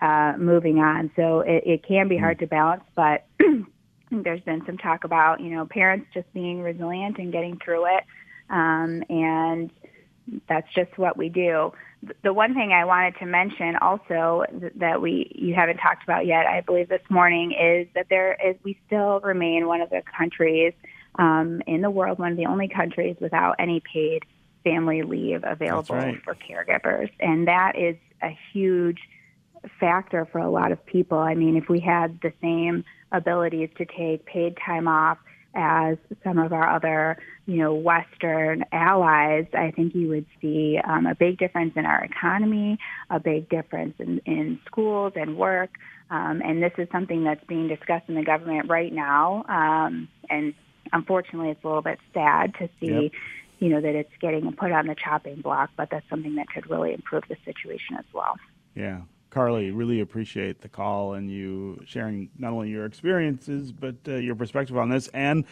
[0.00, 1.10] uh, moving on.
[1.16, 3.26] So it, it can be hard to balance, but
[4.10, 8.04] there's been some talk about, you know, parents just being resilient and getting through it.
[8.50, 9.70] Um, and
[10.48, 11.72] that's just what we do
[12.22, 14.44] the one thing I wanted to mention also
[14.76, 18.56] that we you haven't talked about yet, I believe this morning, is that there is
[18.62, 20.74] we still remain one of the countries
[21.16, 24.22] um, in the world, one of the only countries without any paid
[24.62, 26.22] family leave available right.
[26.22, 29.00] for caregivers, and that is a huge
[29.78, 31.18] factor for a lot of people.
[31.18, 35.18] I mean, if we had the same abilities to take paid time off
[35.54, 41.06] as some of our other, you know, Western allies, I think you would see um,
[41.06, 42.78] a big difference in our economy,
[43.10, 45.70] a big difference in, in schools and work.
[46.10, 49.44] Um, and this is something that's being discussed in the government right now.
[49.48, 50.54] Um, and
[50.92, 53.12] unfortunately, it's a little bit sad to see, yep.
[53.58, 55.70] you know, that it's getting put on the chopping block.
[55.76, 58.36] But that's something that could really improve the situation as well.
[58.74, 59.00] Yeah,
[59.38, 64.34] Carly, really appreciate the call and you sharing not only your experiences, but uh, your
[64.34, 65.06] perspective on this.
[65.14, 65.44] And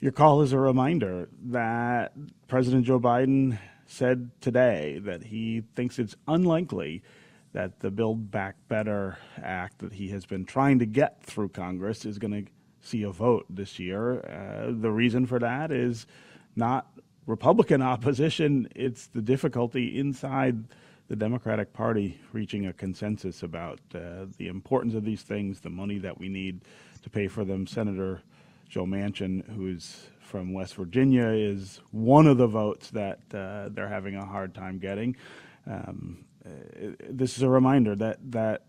[0.00, 2.14] your call is a reminder that
[2.48, 7.04] President Joe Biden said today that he thinks it's unlikely
[7.52, 12.04] that the Build Back Better Act that he has been trying to get through Congress
[12.04, 14.18] is going to see a vote this year.
[14.18, 16.08] Uh, the reason for that is
[16.56, 16.88] not
[17.26, 20.64] Republican opposition, it's the difficulty inside
[21.08, 25.98] the Democratic Party reaching a consensus about uh, the importance of these things, the money
[25.98, 26.62] that we need
[27.02, 27.66] to pay for them.
[27.66, 28.22] Senator
[28.68, 34.16] Joe Manchin, who's from West Virginia, is one of the votes that uh, they're having
[34.16, 35.16] a hard time getting.
[35.66, 36.50] Um, uh,
[37.08, 38.64] this is a reminder that that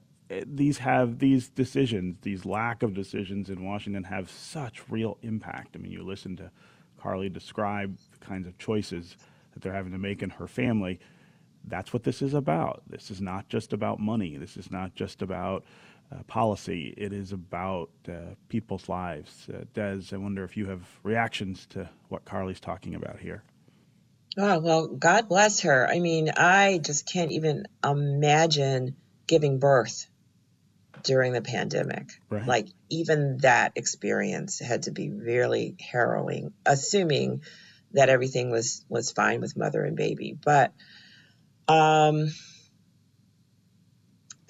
[0.45, 5.76] these have these decisions, these lack of decisions in Washington, have such real impact.
[5.76, 6.52] I mean, you listen to
[6.97, 9.15] Carly describe the kinds of choices
[9.54, 11.00] that they're having to make in her family
[11.67, 12.84] that's what this is about.
[12.88, 14.38] This is not just about money.
[14.38, 15.65] This is not just about
[16.12, 16.93] uh, policy.
[16.97, 19.47] It is about uh, people's lives.
[19.53, 23.43] Uh, Des, I wonder if you have reactions to what Carly's talking about here.
[24.38, 25.88] Oh, well, God bless her.
[25.89, 30.08] I mean, I just can't even imagine giving birth
[31.04, 32.12] during the pandemic.
[32.29, 32.46] Right.
[32.46, 37.41] Like, even that experience had to be really harrowing, assuming
[37.94, 40.37] that everything was, was fine with mother and baby.
[40.39, 40.71] But
[41.67, 42.29] um,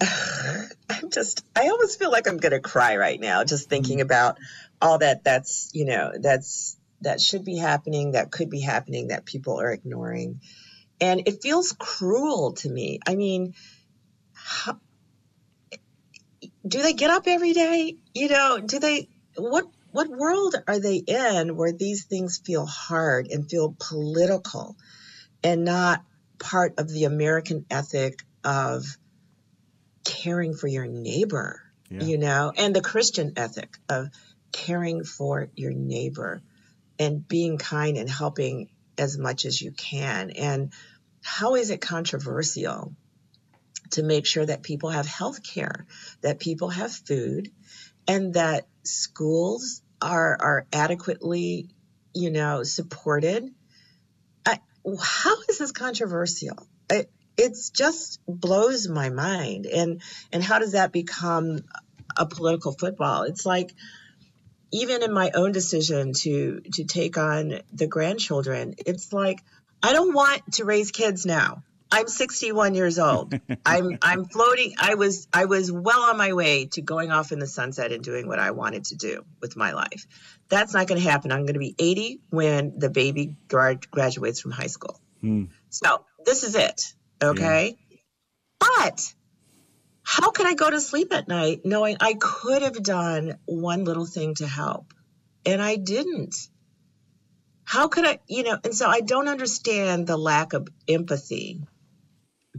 [0.00, 4.06] I'm just, I almost feel like I'm going to cry right now just thinking mm-hmm.
[4.06, 4.38] about
[4.80, 9.24] all that that's, you know, that's, that should be happening, that could be happening, that
[9.24, 10.40] people are ignoring.
[11.00, 12.98] And it feels cruel to me.
[13.06, 13.54] I mean,
[14.32, 14.78] how,
[16.66, 17.96] do they get up every day?
[18.14, 23.28] You know, do they, what, what world are they in where these things feel hard
[23.28, 24.76] and feel political
[25.42, 26.04] and not
[26.38, 28.84] part of the American ethic of
[30.04, 32.02] caring for your neighbor, yeah.
[32.02, 34.08] you know, and the Christian ethic of
[34.52, 36.42] caring for your neighbor.
[36.98, 38.68] and being kind and helping
[38.98, 40.30] as much as you can.
[40.30, 40.72] And
[41.22, 42.92] how is it controversial
[43.90, 45.86] to make sure that people have health care,
[46.22, 47.52] that people have food,
[48.06, 51.68] and that schools are are adequately,
[52.14, 53.54] you know, supported?
[55.00, 56.66] How is this controversial?
[56.90, 59.66] It, it's just blows my mind.
[59.66, 60.02] And
[60.32, 61.60] and how does that become
[62.16, 63.22] a political football?
[63.22, 63.72] It's like
[64.72, 69.40] even in my own decision to to take on the grandchildren, it's like
[69.82, 71.62] I don't want to raise kids now.
[71.90, 73.32] I'm 61 years old.
[73.66, 74.74] I'm I'm floating.
[74.78, 78.04] I was I was well on my way to going off in the sunset and
[78.04, 80.06] doing what I wanted to do with my life.
[80.48, 81.30] That's not going to happen.
[81.30, 85.00] I'm going to be 80 when the baby grad- graduates from high school.
[85.20, 85.44] Hmm.
[85.68, 86.94] So this is it.
[87.22, 87.76] Okay.
[87.90, 87.96] Yeah.
[88.58, 89.14] But
[90.02, 94.06] how can I go to sleep at night knowing I could have done one little
[94.06, 94.94] thing to help
[95.44, 96.34] and I didn't?
[97.64, 101.60] How could I, you know, and so I don't understand the lack of empathy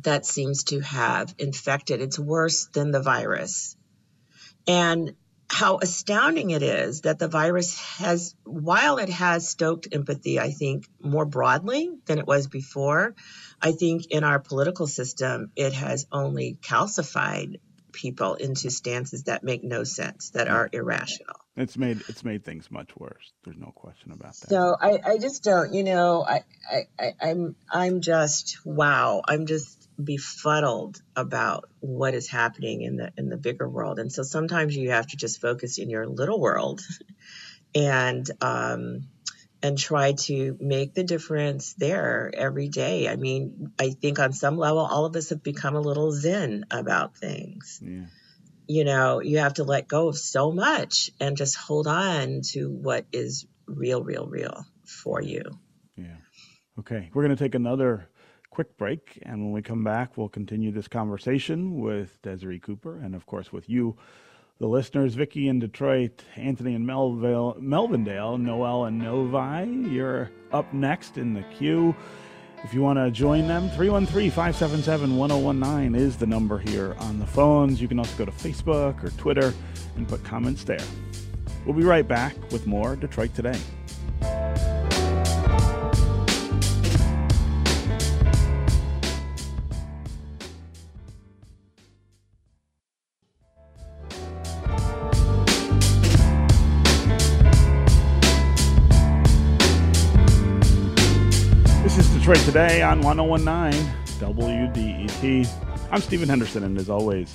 [0.03, 2.01] that seems to have infected.
[2.01, 3.75] It's worse than the virus.
[4.67, 5.15] And
[5.49, 10.87] how astounding it is that the virus has, while it has stoked empathy, I think,
[11.01, 13.15] more broadly than it was before,
[13.61, 17.59] I think in our political system, it has only calcified
[17.91, 21.35] people into stances that make no sense, that are irrational.
[21.59, 23.33] It's made it's made things much worse.
[23.43, 24.49] There's no question about that.
[24.49, 29.21] So I, I just don't, you know, I, I, I I'm I'm just wow.
[29.27, 33.99] I'm just befuddled about what is happening in the in the bigger world.
[33.99, 36.79] And so sometimes you have to just focus in your little world
[37.75, 39.01] and um
[39.61, 43.09] and try to make the difference there every day.
[43.09, 46.67] I mean, I think on some level, all of us have become a little zen
[46.71, 47.81] about things.
[47.83, 48.05] Yeah.
[48.69, 52.69] You know, you have to let go of so much and just hold on to
[52.69, 55.41] what is real, real, real for you.
[55.97, 56.17] Yeah.
[56.77, 57.09] Okay.
[57.11, 58.07] We're going to take another
[58.51, 59.17] quick break.
[59.23, 63.51] And when we come back, we'll continue this conversation with Desiree Cooper and, of course,
[63.51, 63.97] with you
[64.59, 69.89] the listeners, Vicki in Detroit, Anthony in Melville, Melvindale, Noel and Novi.
[69.89, 71.95] You're up next in the queue.
[72.63, 77.25] If you want to join them, 313 577 1019 is the number here on the
[77.25, 77.81] phones.
[77.81, 79.53] You can also go to Facebook or Twitter
[79.95, 80.83] and put comments there.
[81.65, 83.59] We'll be right back with more Detroit Today.
[102.49, 103.79] Today on 1019
[104.17, 105.47] WDET.
[105.91, 107.31] I'm Stephen Henderson, and as always,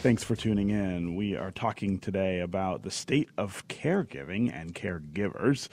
[0.00, 1.14] thanks for tuning in.
[1.14, 5.68] We are talking today about the state of caregiving and caregivers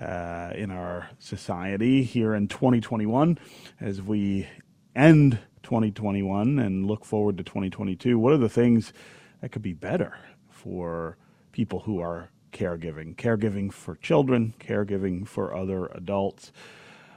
[0.00, 3.36] uh, in our society here in 2021
[3.80, 4.46] as we
[4.94, 8.16] end 2021 and look forward to 2022.
[8.16, 8.92] What are the things
[9.40, 10.20] that could be better
[10.50, 11.16] for
[11.50, 13.16] people who are caregiving?
[13.16, 16.52] Caregiving for children, caregiving for other adults.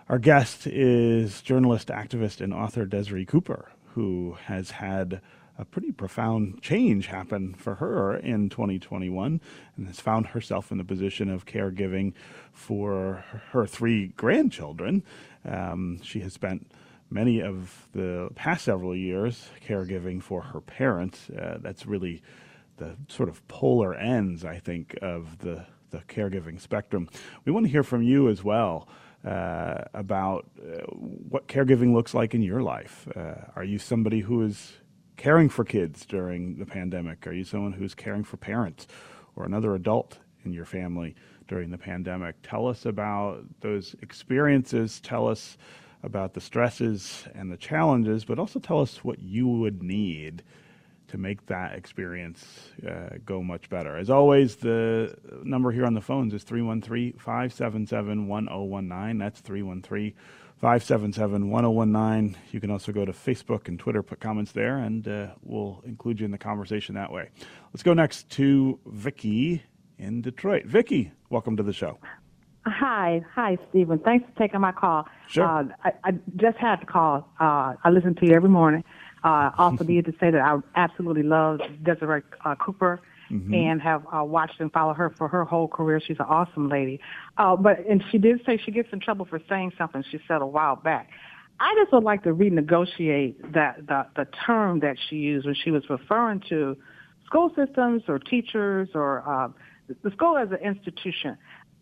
[0.10, 5.22] Our guest is journalist, activist, and author Desiree Cooper, who has had
[5.56, 9.40] a pretty profound change happen for her in 2021
[9.78, 12.14] and has found herself in the position of caregiving
[12.52, 15.04] for her three grandchildren.
[15.46, 16.72] Um, she has spent
[17.12, 21.30] many of the past several years caregiving for her parents.
[21.30, 22.24] Uh, that's really
[22.78, 27.08] the sort of polar ends, I think, of the, the caregiving spectrum.
[27.46, 28.88] We want to hear from you as well
[29.26, 33.08] uh, about uh, what caregiving looks like in your life.
[33.16, 34.74] Uh, are you somebody who is
[35.18, 37.28] caring for kids during the pandemic?
[37.28, 38.88] Are you someone who's caring for parents
[39.36, 41.16] or another adult in your family
[41.48, 42.36] during the pandemic?
[42.44, 45.02] Tell us about those experiences.
[45.02, 45.58] Tell us
[46.04, 50.44] about the stresses and the challenges, but also tell us what you would need
[51.10, 53.98] to make that experience uh, go much better.
[53.98, 59.18] As always, the number here on the phones is 313 577 1019.
[59.18, 60.14] That's 313
[60.58, 62.38] 577 1019.
[62.52, 66.20] You can also go to Facebook and Twitter, put comments there, and uh, we'll include
[66.20, 67.30] you in the conversation that way.
[67.74, 69.64] Let's go next to Vicki
[69.98, 70.66] in Detroit.
[70.66, 71.98] Vicki, welcome to the show.
[72.66, 74.00] Hi, hi, Stephen.
[74.00, 75.08] Thanks for taking my call.
[75.28, 75.46] Sure.
[75.46, 77.28] Uh, I, I, just had to call.
[77.40, 78.84] Uh, I listen to you every morning.
[79.24, 83.02] Uh, also needed to say that I absolutely love Desiree uh, Cooper.
[83.32, 83.54] Mm-hmm.
[83.54, 86.02] and have uh, watched and followed her for her whole career.
[86.04, 87.00] She's an awesome lady.
[87.38, 90.42] Uh, but and she did say she gets in trouble for saying something she said
[90.42, 91.12] a while back.
[91.60, 95.70] I just would like to renegotiate that the the term that she used when she
[95.70, 96.76] was referring to
[97.30, 99.50] school systems or teachers or uh,
[100.02, 101.38] the school as an institution.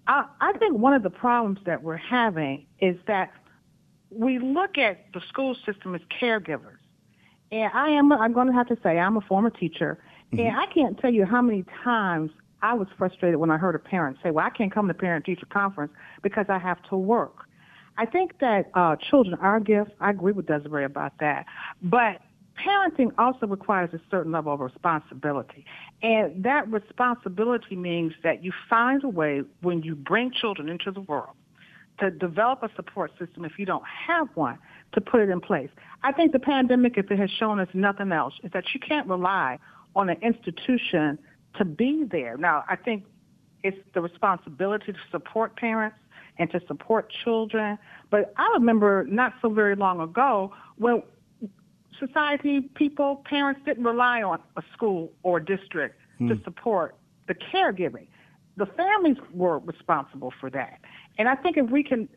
[0.08, 3.32] I, I think one of the problems that we're having is that
[4.10, 6.77] we look at the school system as caregivers.
[7.52, 9.98] And I am, I'm going to have to say, I'm a former teacher.
[10.34, 10.46] Mm-hmm.
[10.46, 12.32] And I can't tell you how many times
[12.62, 15.26] I was frustrated when I heard a parent say, well, I can't come to parent
[15.26, 15.94] teacher conference
[16.24, 17.48] because I have to work.
[17.98, 19.92] I think that uh, children are gifts.
[20.00, 21.46] I agree with Desiree about that.
[21.82, 22.22] But
[22.64, 25.66] parenting also requires a certain level of responsibility.
[26.02, 31.02] And that responsibility means that you find a way when you bring children into the
[31.02, 31.36] world
[32.00, 34.60] to develop a support system if you don't have one
[34.94, 35.70] to put it in place.
[36.04, 39.08] I think the pandemic, if it has shown us nothing else, is that you can't
[39.08, 39.60] rely
[39.96, 41.18] on an institution
[41.58, 42.38] to be there.
[42.38, 43.04] Now, I think
[43.64, 45.98] it's the responsibility to support parents
[46.38, 47.78] and to support children.
[48.10, 51.02] But I remember not so very long ago when
[52.00, 56.30] society, people, parents didn't rely on a school or district hmm.
[56.30, 56.96] to support
[57.28, 58.08] the caregiving.
[58.56, 60.80] The families were responsible for that.
[61.18, 62.08] And I think if we can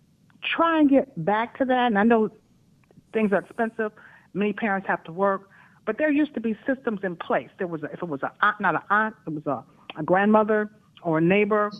[0.43, 2.31] try and get back to that, and I know
[3.13, 3.93] things are expensive,
[4.35, 5.49] many parents have to work,
[5.87, 7.49] but there used to be systems in place.
[7.59, 9.65] There was, a, if it was a aunt, not an aunt, it was a,
[9.99, 10.71] a grandmother
[11.03, 11.71] or a neighbor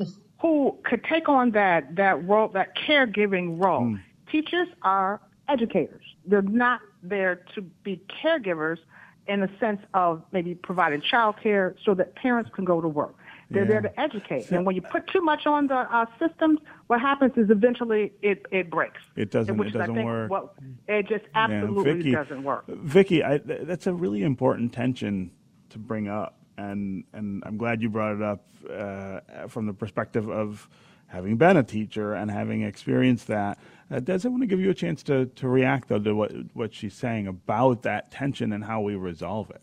[0.41, 3.83] who could take on that that role, that caregiving role.
[3.83, 4.01] Mm.
[4.33, 6.05] Teachers are educators.
[6.25, 8.79] They're not there to be caregivers
[9.27, 13.15] in the sense of maybe providing childcare so that parents can go to work.
[13.51, 13.69] They're yeah.
[13.69, 14.51] there to educate.
[14.53, 18.47] And when you put too much on the uh, systems, what happens is eventually it,
[18.53, 19.01] it breaks.
[19.17, 19.57] It doesn't.
[19.57, 20.31] Which it doesn't think, work.
[20.31, 20.55] Well,
[20.87, 22.65] it just absolutely yeah, Vicki, doesn't work.
[22.69, 25.33] Vicki, I, that's a really important tension
[25.71, 30.31] to bring up, and and I'm glad you brought it up uh, from the perspective
[30.31, 30.69] of
[31.09, 33.59] having been a teacher and having experienced that.
[33.91, 36.33] Uh, Des I want to give you a chance to, to react though to what
[36.55, 39.61] what she's saying about that tension and how we resolve it?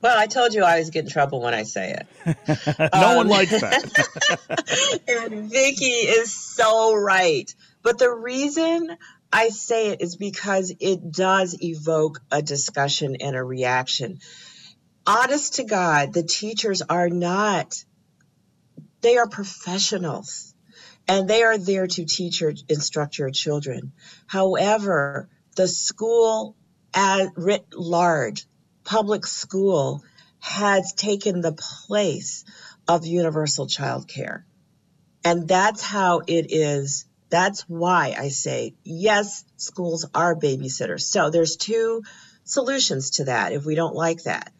[0.00, 2.88] Well, I told you I always get in trouble when I say it.
[2.94, 5.02] no um, one likes that.
[5.08, 7.52] and Vicki is so right.
[7.82, 8.96] But the reason
[9.32, 14.20] I say it is because it does evoke a discussion and a reaction.
[15.06, 17.74] Honest to God, the teachers are not,
[19.00, 20.54] they are professionals
[21.08, 23.92] and they are there to teach or instruct your children.
[24.26, 26.56] However, the school
[26.94, 28.46] at writ large
[28.88, 30.02] public school
[30.40, 32.46] has taken the place
[32.88, 34.46] of universal child care.
[35.22, 37.04] And that's how it is.
[37.28, 41.02] That's why I say, yes, schools are babysitters.
[41.02, 42.02] So there's two
[42.44, 44.52] solutions to that if we don't like that.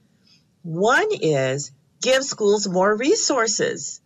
[0.63, 1.73] One is
[2.03, 4.03] give schools more resources,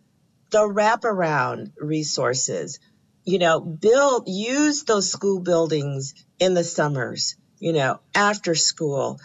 [0.51, 2.79] the wraparound resources.
[3.25, 9.19] You know, build, use those school buildings in the summers, you know, after school,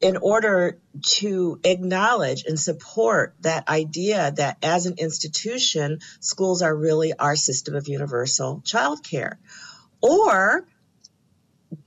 [0.00, 7.12] in order to acknowledge and support that idea that as an institution, schools are really
[7.12, 9.36] our system of universal childcare.
[10.00, 10.66] Or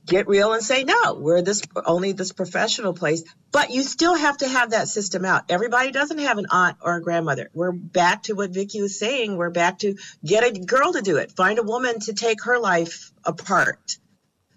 [0.06, 4.36] get real and say, no, we're this only this professional place, but you still have
[4.38, 5.44] to have that system out.
[5.48, 7.50] Everybody doesn't have an aunt or a grandmother.
[7.52, 9.36] We're back to what Vicki was saying.
[9.36, 11.32] We're back to get a girl to do it.
[11.32, 13.98] Find a woman to take her life apart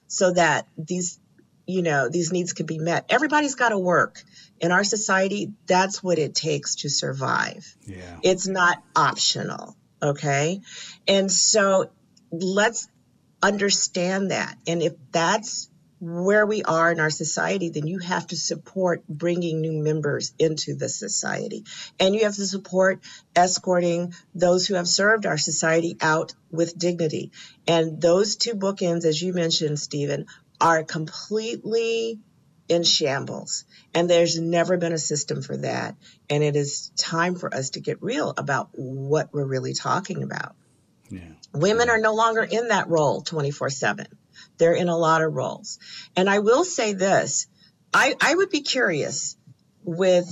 [0.08, 1.20] so that these
[1.68, 3.06] you know, these needs can be met.
[3.10, 4.24] Everybody's got to work.
[4.60, 7.76] In our society, that's what it takes to survive.
[7.86, 8.18] Yeah.
[8.24, 9.76] It's not optional.
[10.02, 10.62] Okay.
[11.08, 11.90] And so
[12.32, 12.88] let's
[13.44, 14.58] understand that.
[14.66, 19.62] And if that's where we are in our society, then you have to support bringing
[19.62, 21.66] new members into the society.
[22.00, 23.00] And you have to support
[23.36, 27.32] escorting those who have served our society out with dignity.
[27.68, 30.28] And those two bookends, as you mentioned, Stephen,
[30.60, 32.20] are completely
[32.68, 33.66] in shambles.
[33.94, 35.96] And there's never been a system for that.
[36.30, 40.56] And it is time for us to get real about what we're really talking about.
[41.10, 41.22] Yeah.
[41.54, 44.08] Women are no longer in that role 24 7.
[44.58, 45.80] They're in a lot of roles.
[46.16, 47.48] And I will say this
[47.94, 49.38] I, I would be curious
[49.84, 50.30] with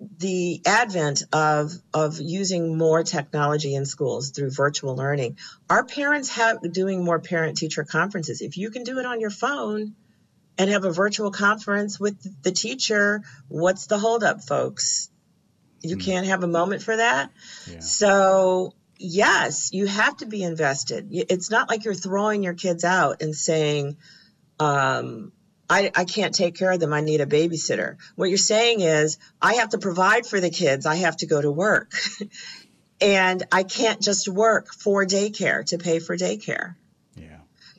[0.00, 5.38] the advent of of using more technology in schools through virtual learning.
[5.68, 8.40] Our parents have doing more parent teacher conferences.
[8.40, 9.94] If you can do it on your phone
[10.56, 15.10] and have a virtual conference with the teacher what's the holdup folks?
[15.82, 16.04] You mm.
[16.04, 17.32] can't have a moment for that?
[17.68, 17.80] Yeah.
[17.80, 21.08] so yes you have to be invested.
[21.10, 23.96] It's not like you're throwing your kids out and saying
[24.60, 25.32] um,
[25.70, 26.92] I, I can't take care of them.
[26.92, 27.96] I need a babysitter.
[28.16, 30.86] What you're saying is, I have to provide for the kids.
[30.86, 31.92] I have to go to work.
[33.00, 36.74] and I can't just work for daycare to pay for daycare.
[37.16, 37.38] Yeah.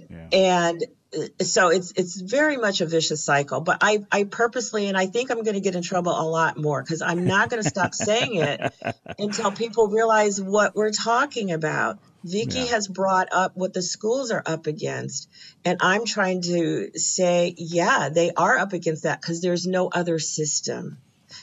[0.10, 0.28] yeah.
[0.32, 0.84] And
[1.18, 3.62] uh, so it's it's very much a vicious cycle.
[3.62, 6.58] But I, I purposely, and I think I'm going to get in trouble a lot
[6.58, 8.74] more because I'm not going to stop saying it
[9.20, 12.00] until people realize what we're talking about.
[12.24, 12.65] Vicki Yeah.
[12.65, 15.30] has brought up what the schools are up against.
[15.65, 20.20] And I'm trying to say, yeah, they are up against that because there's no other
[20.20, 20.97] system.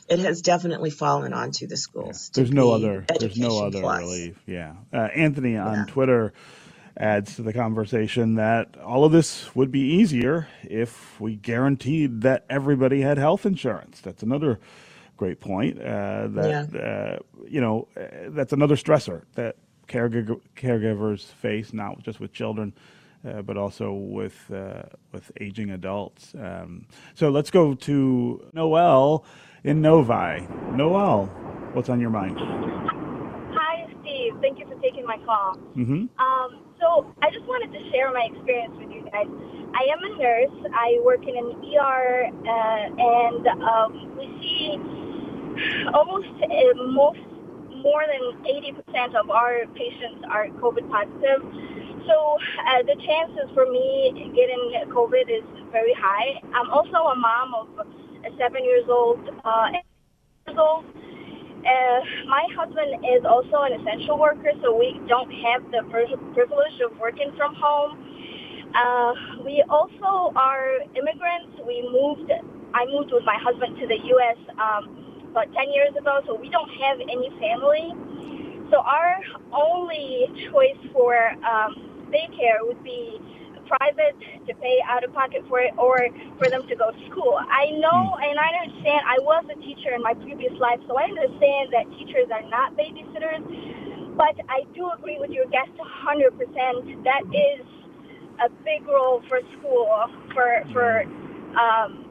[0.08, 2.28] It has definitely fallen onto the schools.
[2.30, 3.04] to There's no be other.
[3.20, 4.00] There's no other plus.
[4.00, 4.38] relief.
[4.46, 4.74] Yeah.
[4.92, 5.84] Uh, Anthony on Yeah.
[5.86, 6.32] Twitter
[6.96, 12.44] adds to the conversation that all of this would be easier if we guaranteed that
[12.48, 14.00] everybody had health insurance.
[14.00, 14.58] That's another
[15.16, 15.78] great point.
[15.78, 19.56] Uh, that uh, you know, uh, that's another stressor that
[19.88, 22.72] caregiver, caregivers face, not just with children.
[23.26, 26.32] Uh, but also with uh, with aging adults.
[26.38, 29.24] Um, so let's go to Noel
[29.64, 30.46] in Novi.
[30.72, 31.26] Noel,
[31.72, 32.38] what's on your mind?
[32.38, 34.34] Hi, Steve.
[34.40, 35.56] Thank you for taking my call.
[35.74, 36.06] Mm-hmm.
[36.22, 39.26] Um, so I just wanted to share my experience with you guys.
[39.74, 40.72] I am a nurse.
[40.72, 44.78] I work in an ER, uh, and um, we see
[45.92, 47.18] almost uh, most
[47.86, 51.38] more than 80% of our patients are COVID positive.
[52.10, 56.42] So uh, the chances for me getting COVID is very high.
[56.50, 57.68] I'm also a mom of
[58.26, 60.84] a seven years old, uh, years old.
[61.62, 66.78] Uh, my husband is also an essential worker, so we don't have the pri- privilege
[66.82, 67.98] of working from home.
[68.74, 71.54] Uh, we also are immigrants.
[71.66, 72.30] We moved.
[72.74, 74.38] I moved with my husband to the U.S.
[74.58, 75.05] Um,
[75.36, 77.92] about 10 years ago, so we don't have any family.
[78.72, 79.20] So our
[79.52, 81.12] only choice for
[81.44, 83.20] um, daycare would be
[83.68, 84.16] private
[84.48, 86.08] to pay out of pocket for it or
[86.40, 87.36] for them to go to school.
[87.36, 91.04] I know and I understand I was a teacher in my previous life, so I
[91.04, 93.44] understand that teachers are not babysitters.
[94.16, 97.04] But I do agree with your guest 100%.
[97.04, 97.60] That is
[98.40, 99.92] a big role for school
[100.32, 101.04] for for
[101.60, 102.08] um,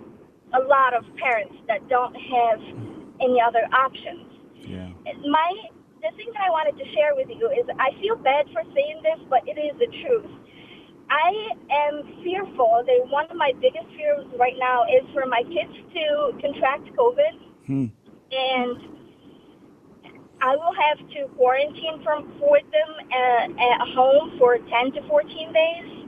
[0.53, 4.27] a lot of parents that don't have any other options.
[4.61, 4.89] Yeah.
[5.27, 5.51] My
[6.01, 9.01] the thing that I wanted to share with you is I feel bad for saying
[9.03, 10.29] this, but it is the truth.
[11.09, 15.73] I am fearful that one of my biggest fears right now is for my kids
[15.93, 17.33] to contract COVID,
[17.67, 17.85] Hmm.
[18.31, 18.77] and
[20.41, 25.53] I will have to quarantine from for them uh, at home for 10 to 14
[25.53, 26.07] days,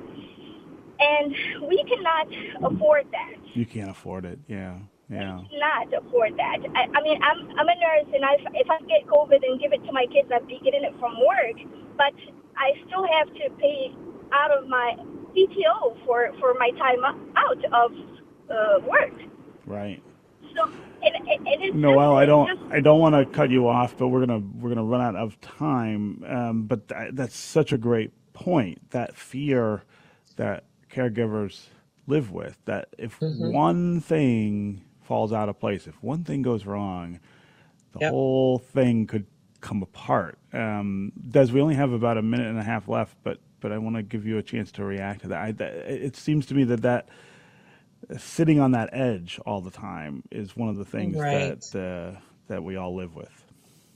[1.00, 1.36] and
[1.68, 2.28] we cannot
[2.72, 4.40] afford that You can't afford it.
[4.48, 4.78] Yeah.
[5.10, 5.40] Yeah.
[5.54, 6.58] not afford that.
[6.76, 9.72] I, I mean, I'm I'm a nurse, and I, if I get COVID and give
[9.74, 11.56] it to my kids, I'd be getting it from work.
[11.98, 12.14] But
[12.58, 13.94] I still have to pay
[14.34, 14.96] out of my
[15.36, 17.04] PTO for for my time
[17.38, 17.92] out of
[18.52, 19.14] uh, work.
[19.66, 20.02] Right.
[20.56, 20.70] So
[21.02, 21.76] it, it, it is.
[21.76, 24.40] Noel, just, I don't just- I don't want to cut you off, but we're gonna
[24.60, 26.24] we're gonna run out of time.
[26.28, 28.90] Um, but th- that's such a great point.
[28.92, 29.84] That fear
[30.36, 31.68] that caregivers
[32.08, 32.58] live with.
[32.66, 37.20] That if one thing falls out of place, if one thing goes wrong,
[37.94, 38.12] the Yep.
[38.12, 39.26] whole thing could
[39.62, 40.38] come apart.
[40.54, 43.80] Um, Des, we only have about a minute and a half left, but but I
[43.80, 45.42] want to give you a chance to react to that.
[45.42, 45.74] I, that.
[45.92, 47.10] It seems to me that that
[48.18, 51.60] sitting on that edge all the time is one of the things Right.
[51.72, 53.32] that uh, that we all live with.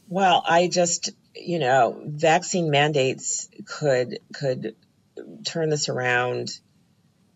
[0.07, 4.75] Well, I just, you know, vaccine mandates could could
[5.45, 6.57] turn this around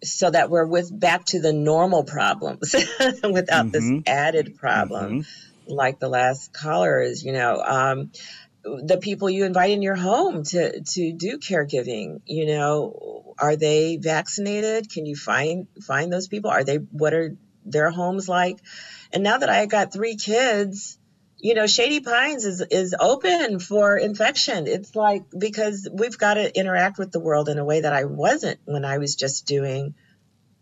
[0.05, 2.73] so that we're with back to the normal problems
[3.23, 4.03] without this Mhm.
[4.07, 5.25] added problem
[5.67, 8.11] like the last caller is, you know, um,
[8.63, 13.97] the people you invite in your home to to do caregiving, you know, are they
[13.97, 14.89] vaccinated?
[14.91, 16.49] Can you find find those people?
[16.49, 18.59] Are they what are their homes like?
[19.11, 20.97] And now that I got three kids,
[21.45, 24.65] you know, Shady Pines is is open for infection.
[24.65, 28.05] It's like because we've got to interact with the world in a way that I
[28.05, 29.93] wasn't when I was just doing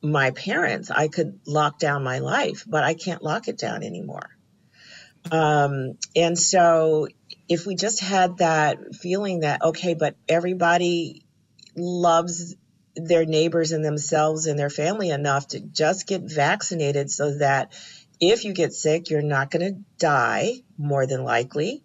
[0.02, 0.92] my parents.
[0.92, 4.30] I could lock down my life, but I can't lock it down anymore.
[5.32, 7.08] Um, and so
[7.48, 11.24] if we just had that feeling that okay, but everybody
[11.78, 12.58] loves
[12.98, 17.72] their neighbors and themselves and their family enough to just get vaccinated so that
[18.32, 21.84] if you get sick, you're not going to die more than likely,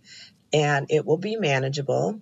[0.52, 2.20] and it will be manageable.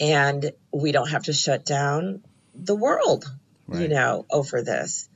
[0.00, 2.22] And we don't have to shut down
[2.54, 3.24] the world,
[3.72, 5.08] you know, over this.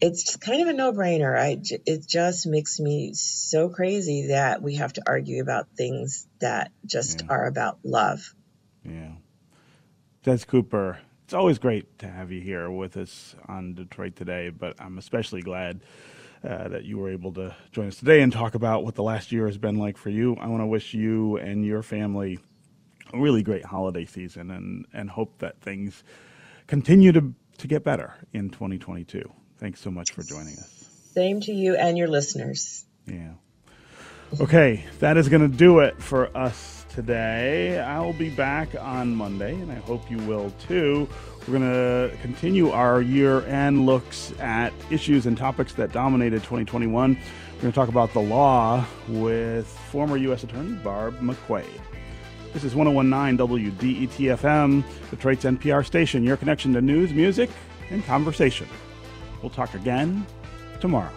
[0.00, 1.36] It's kind of a no-brainer.
[1.36, 6.28] I, j- it just makes me so crazy that we have to argue about things
[6.38, 7.26] that just Yeah.
[7.30, 8.32] are about love.
[8.84, 9.14] Yeah.
[10.22, 14.80] Des Cooper, it's always great to have you here with us on Detroit today, but
[14.80, 15.80] I'm especially glad
[16.44, 19.32] uh, that you were able to join us today and talk about what the last
[19.32, 20.36] year has been like for you.
[20.40, 22.38] I want to wish you and your family
[23.12, 26.04] a really great holiday season and, and hope that things
[26.66, 29.30] continue to, to get better in 2022.
[29.58, 30.84] Thanks so much for joining us.
[31.14, 32.84] Same to you and your listeners.
[33.06, 33.32] Yeah.
[34.40, 37.80] Okay, that is going to do it for us today.
[37.80, 41.08] I'll be back on Monday, and I hope you will too.
[41.48, 47.14] We're going to continue our year end looks at issues and topics that dominated 2021.
[47.14, 50.44] We're going to talk about the law with former U.S.
[50.44, 51.64] Attorney Barb McQuade.
[52.52, 57.48] This is 1019 WDET-FM, Detroit's NPR station, your connection to news, music,
[57.88, 58.68] and conversation.
[59.40, 60.26] We'll talk again
[60.82, 61.12] tomorrow.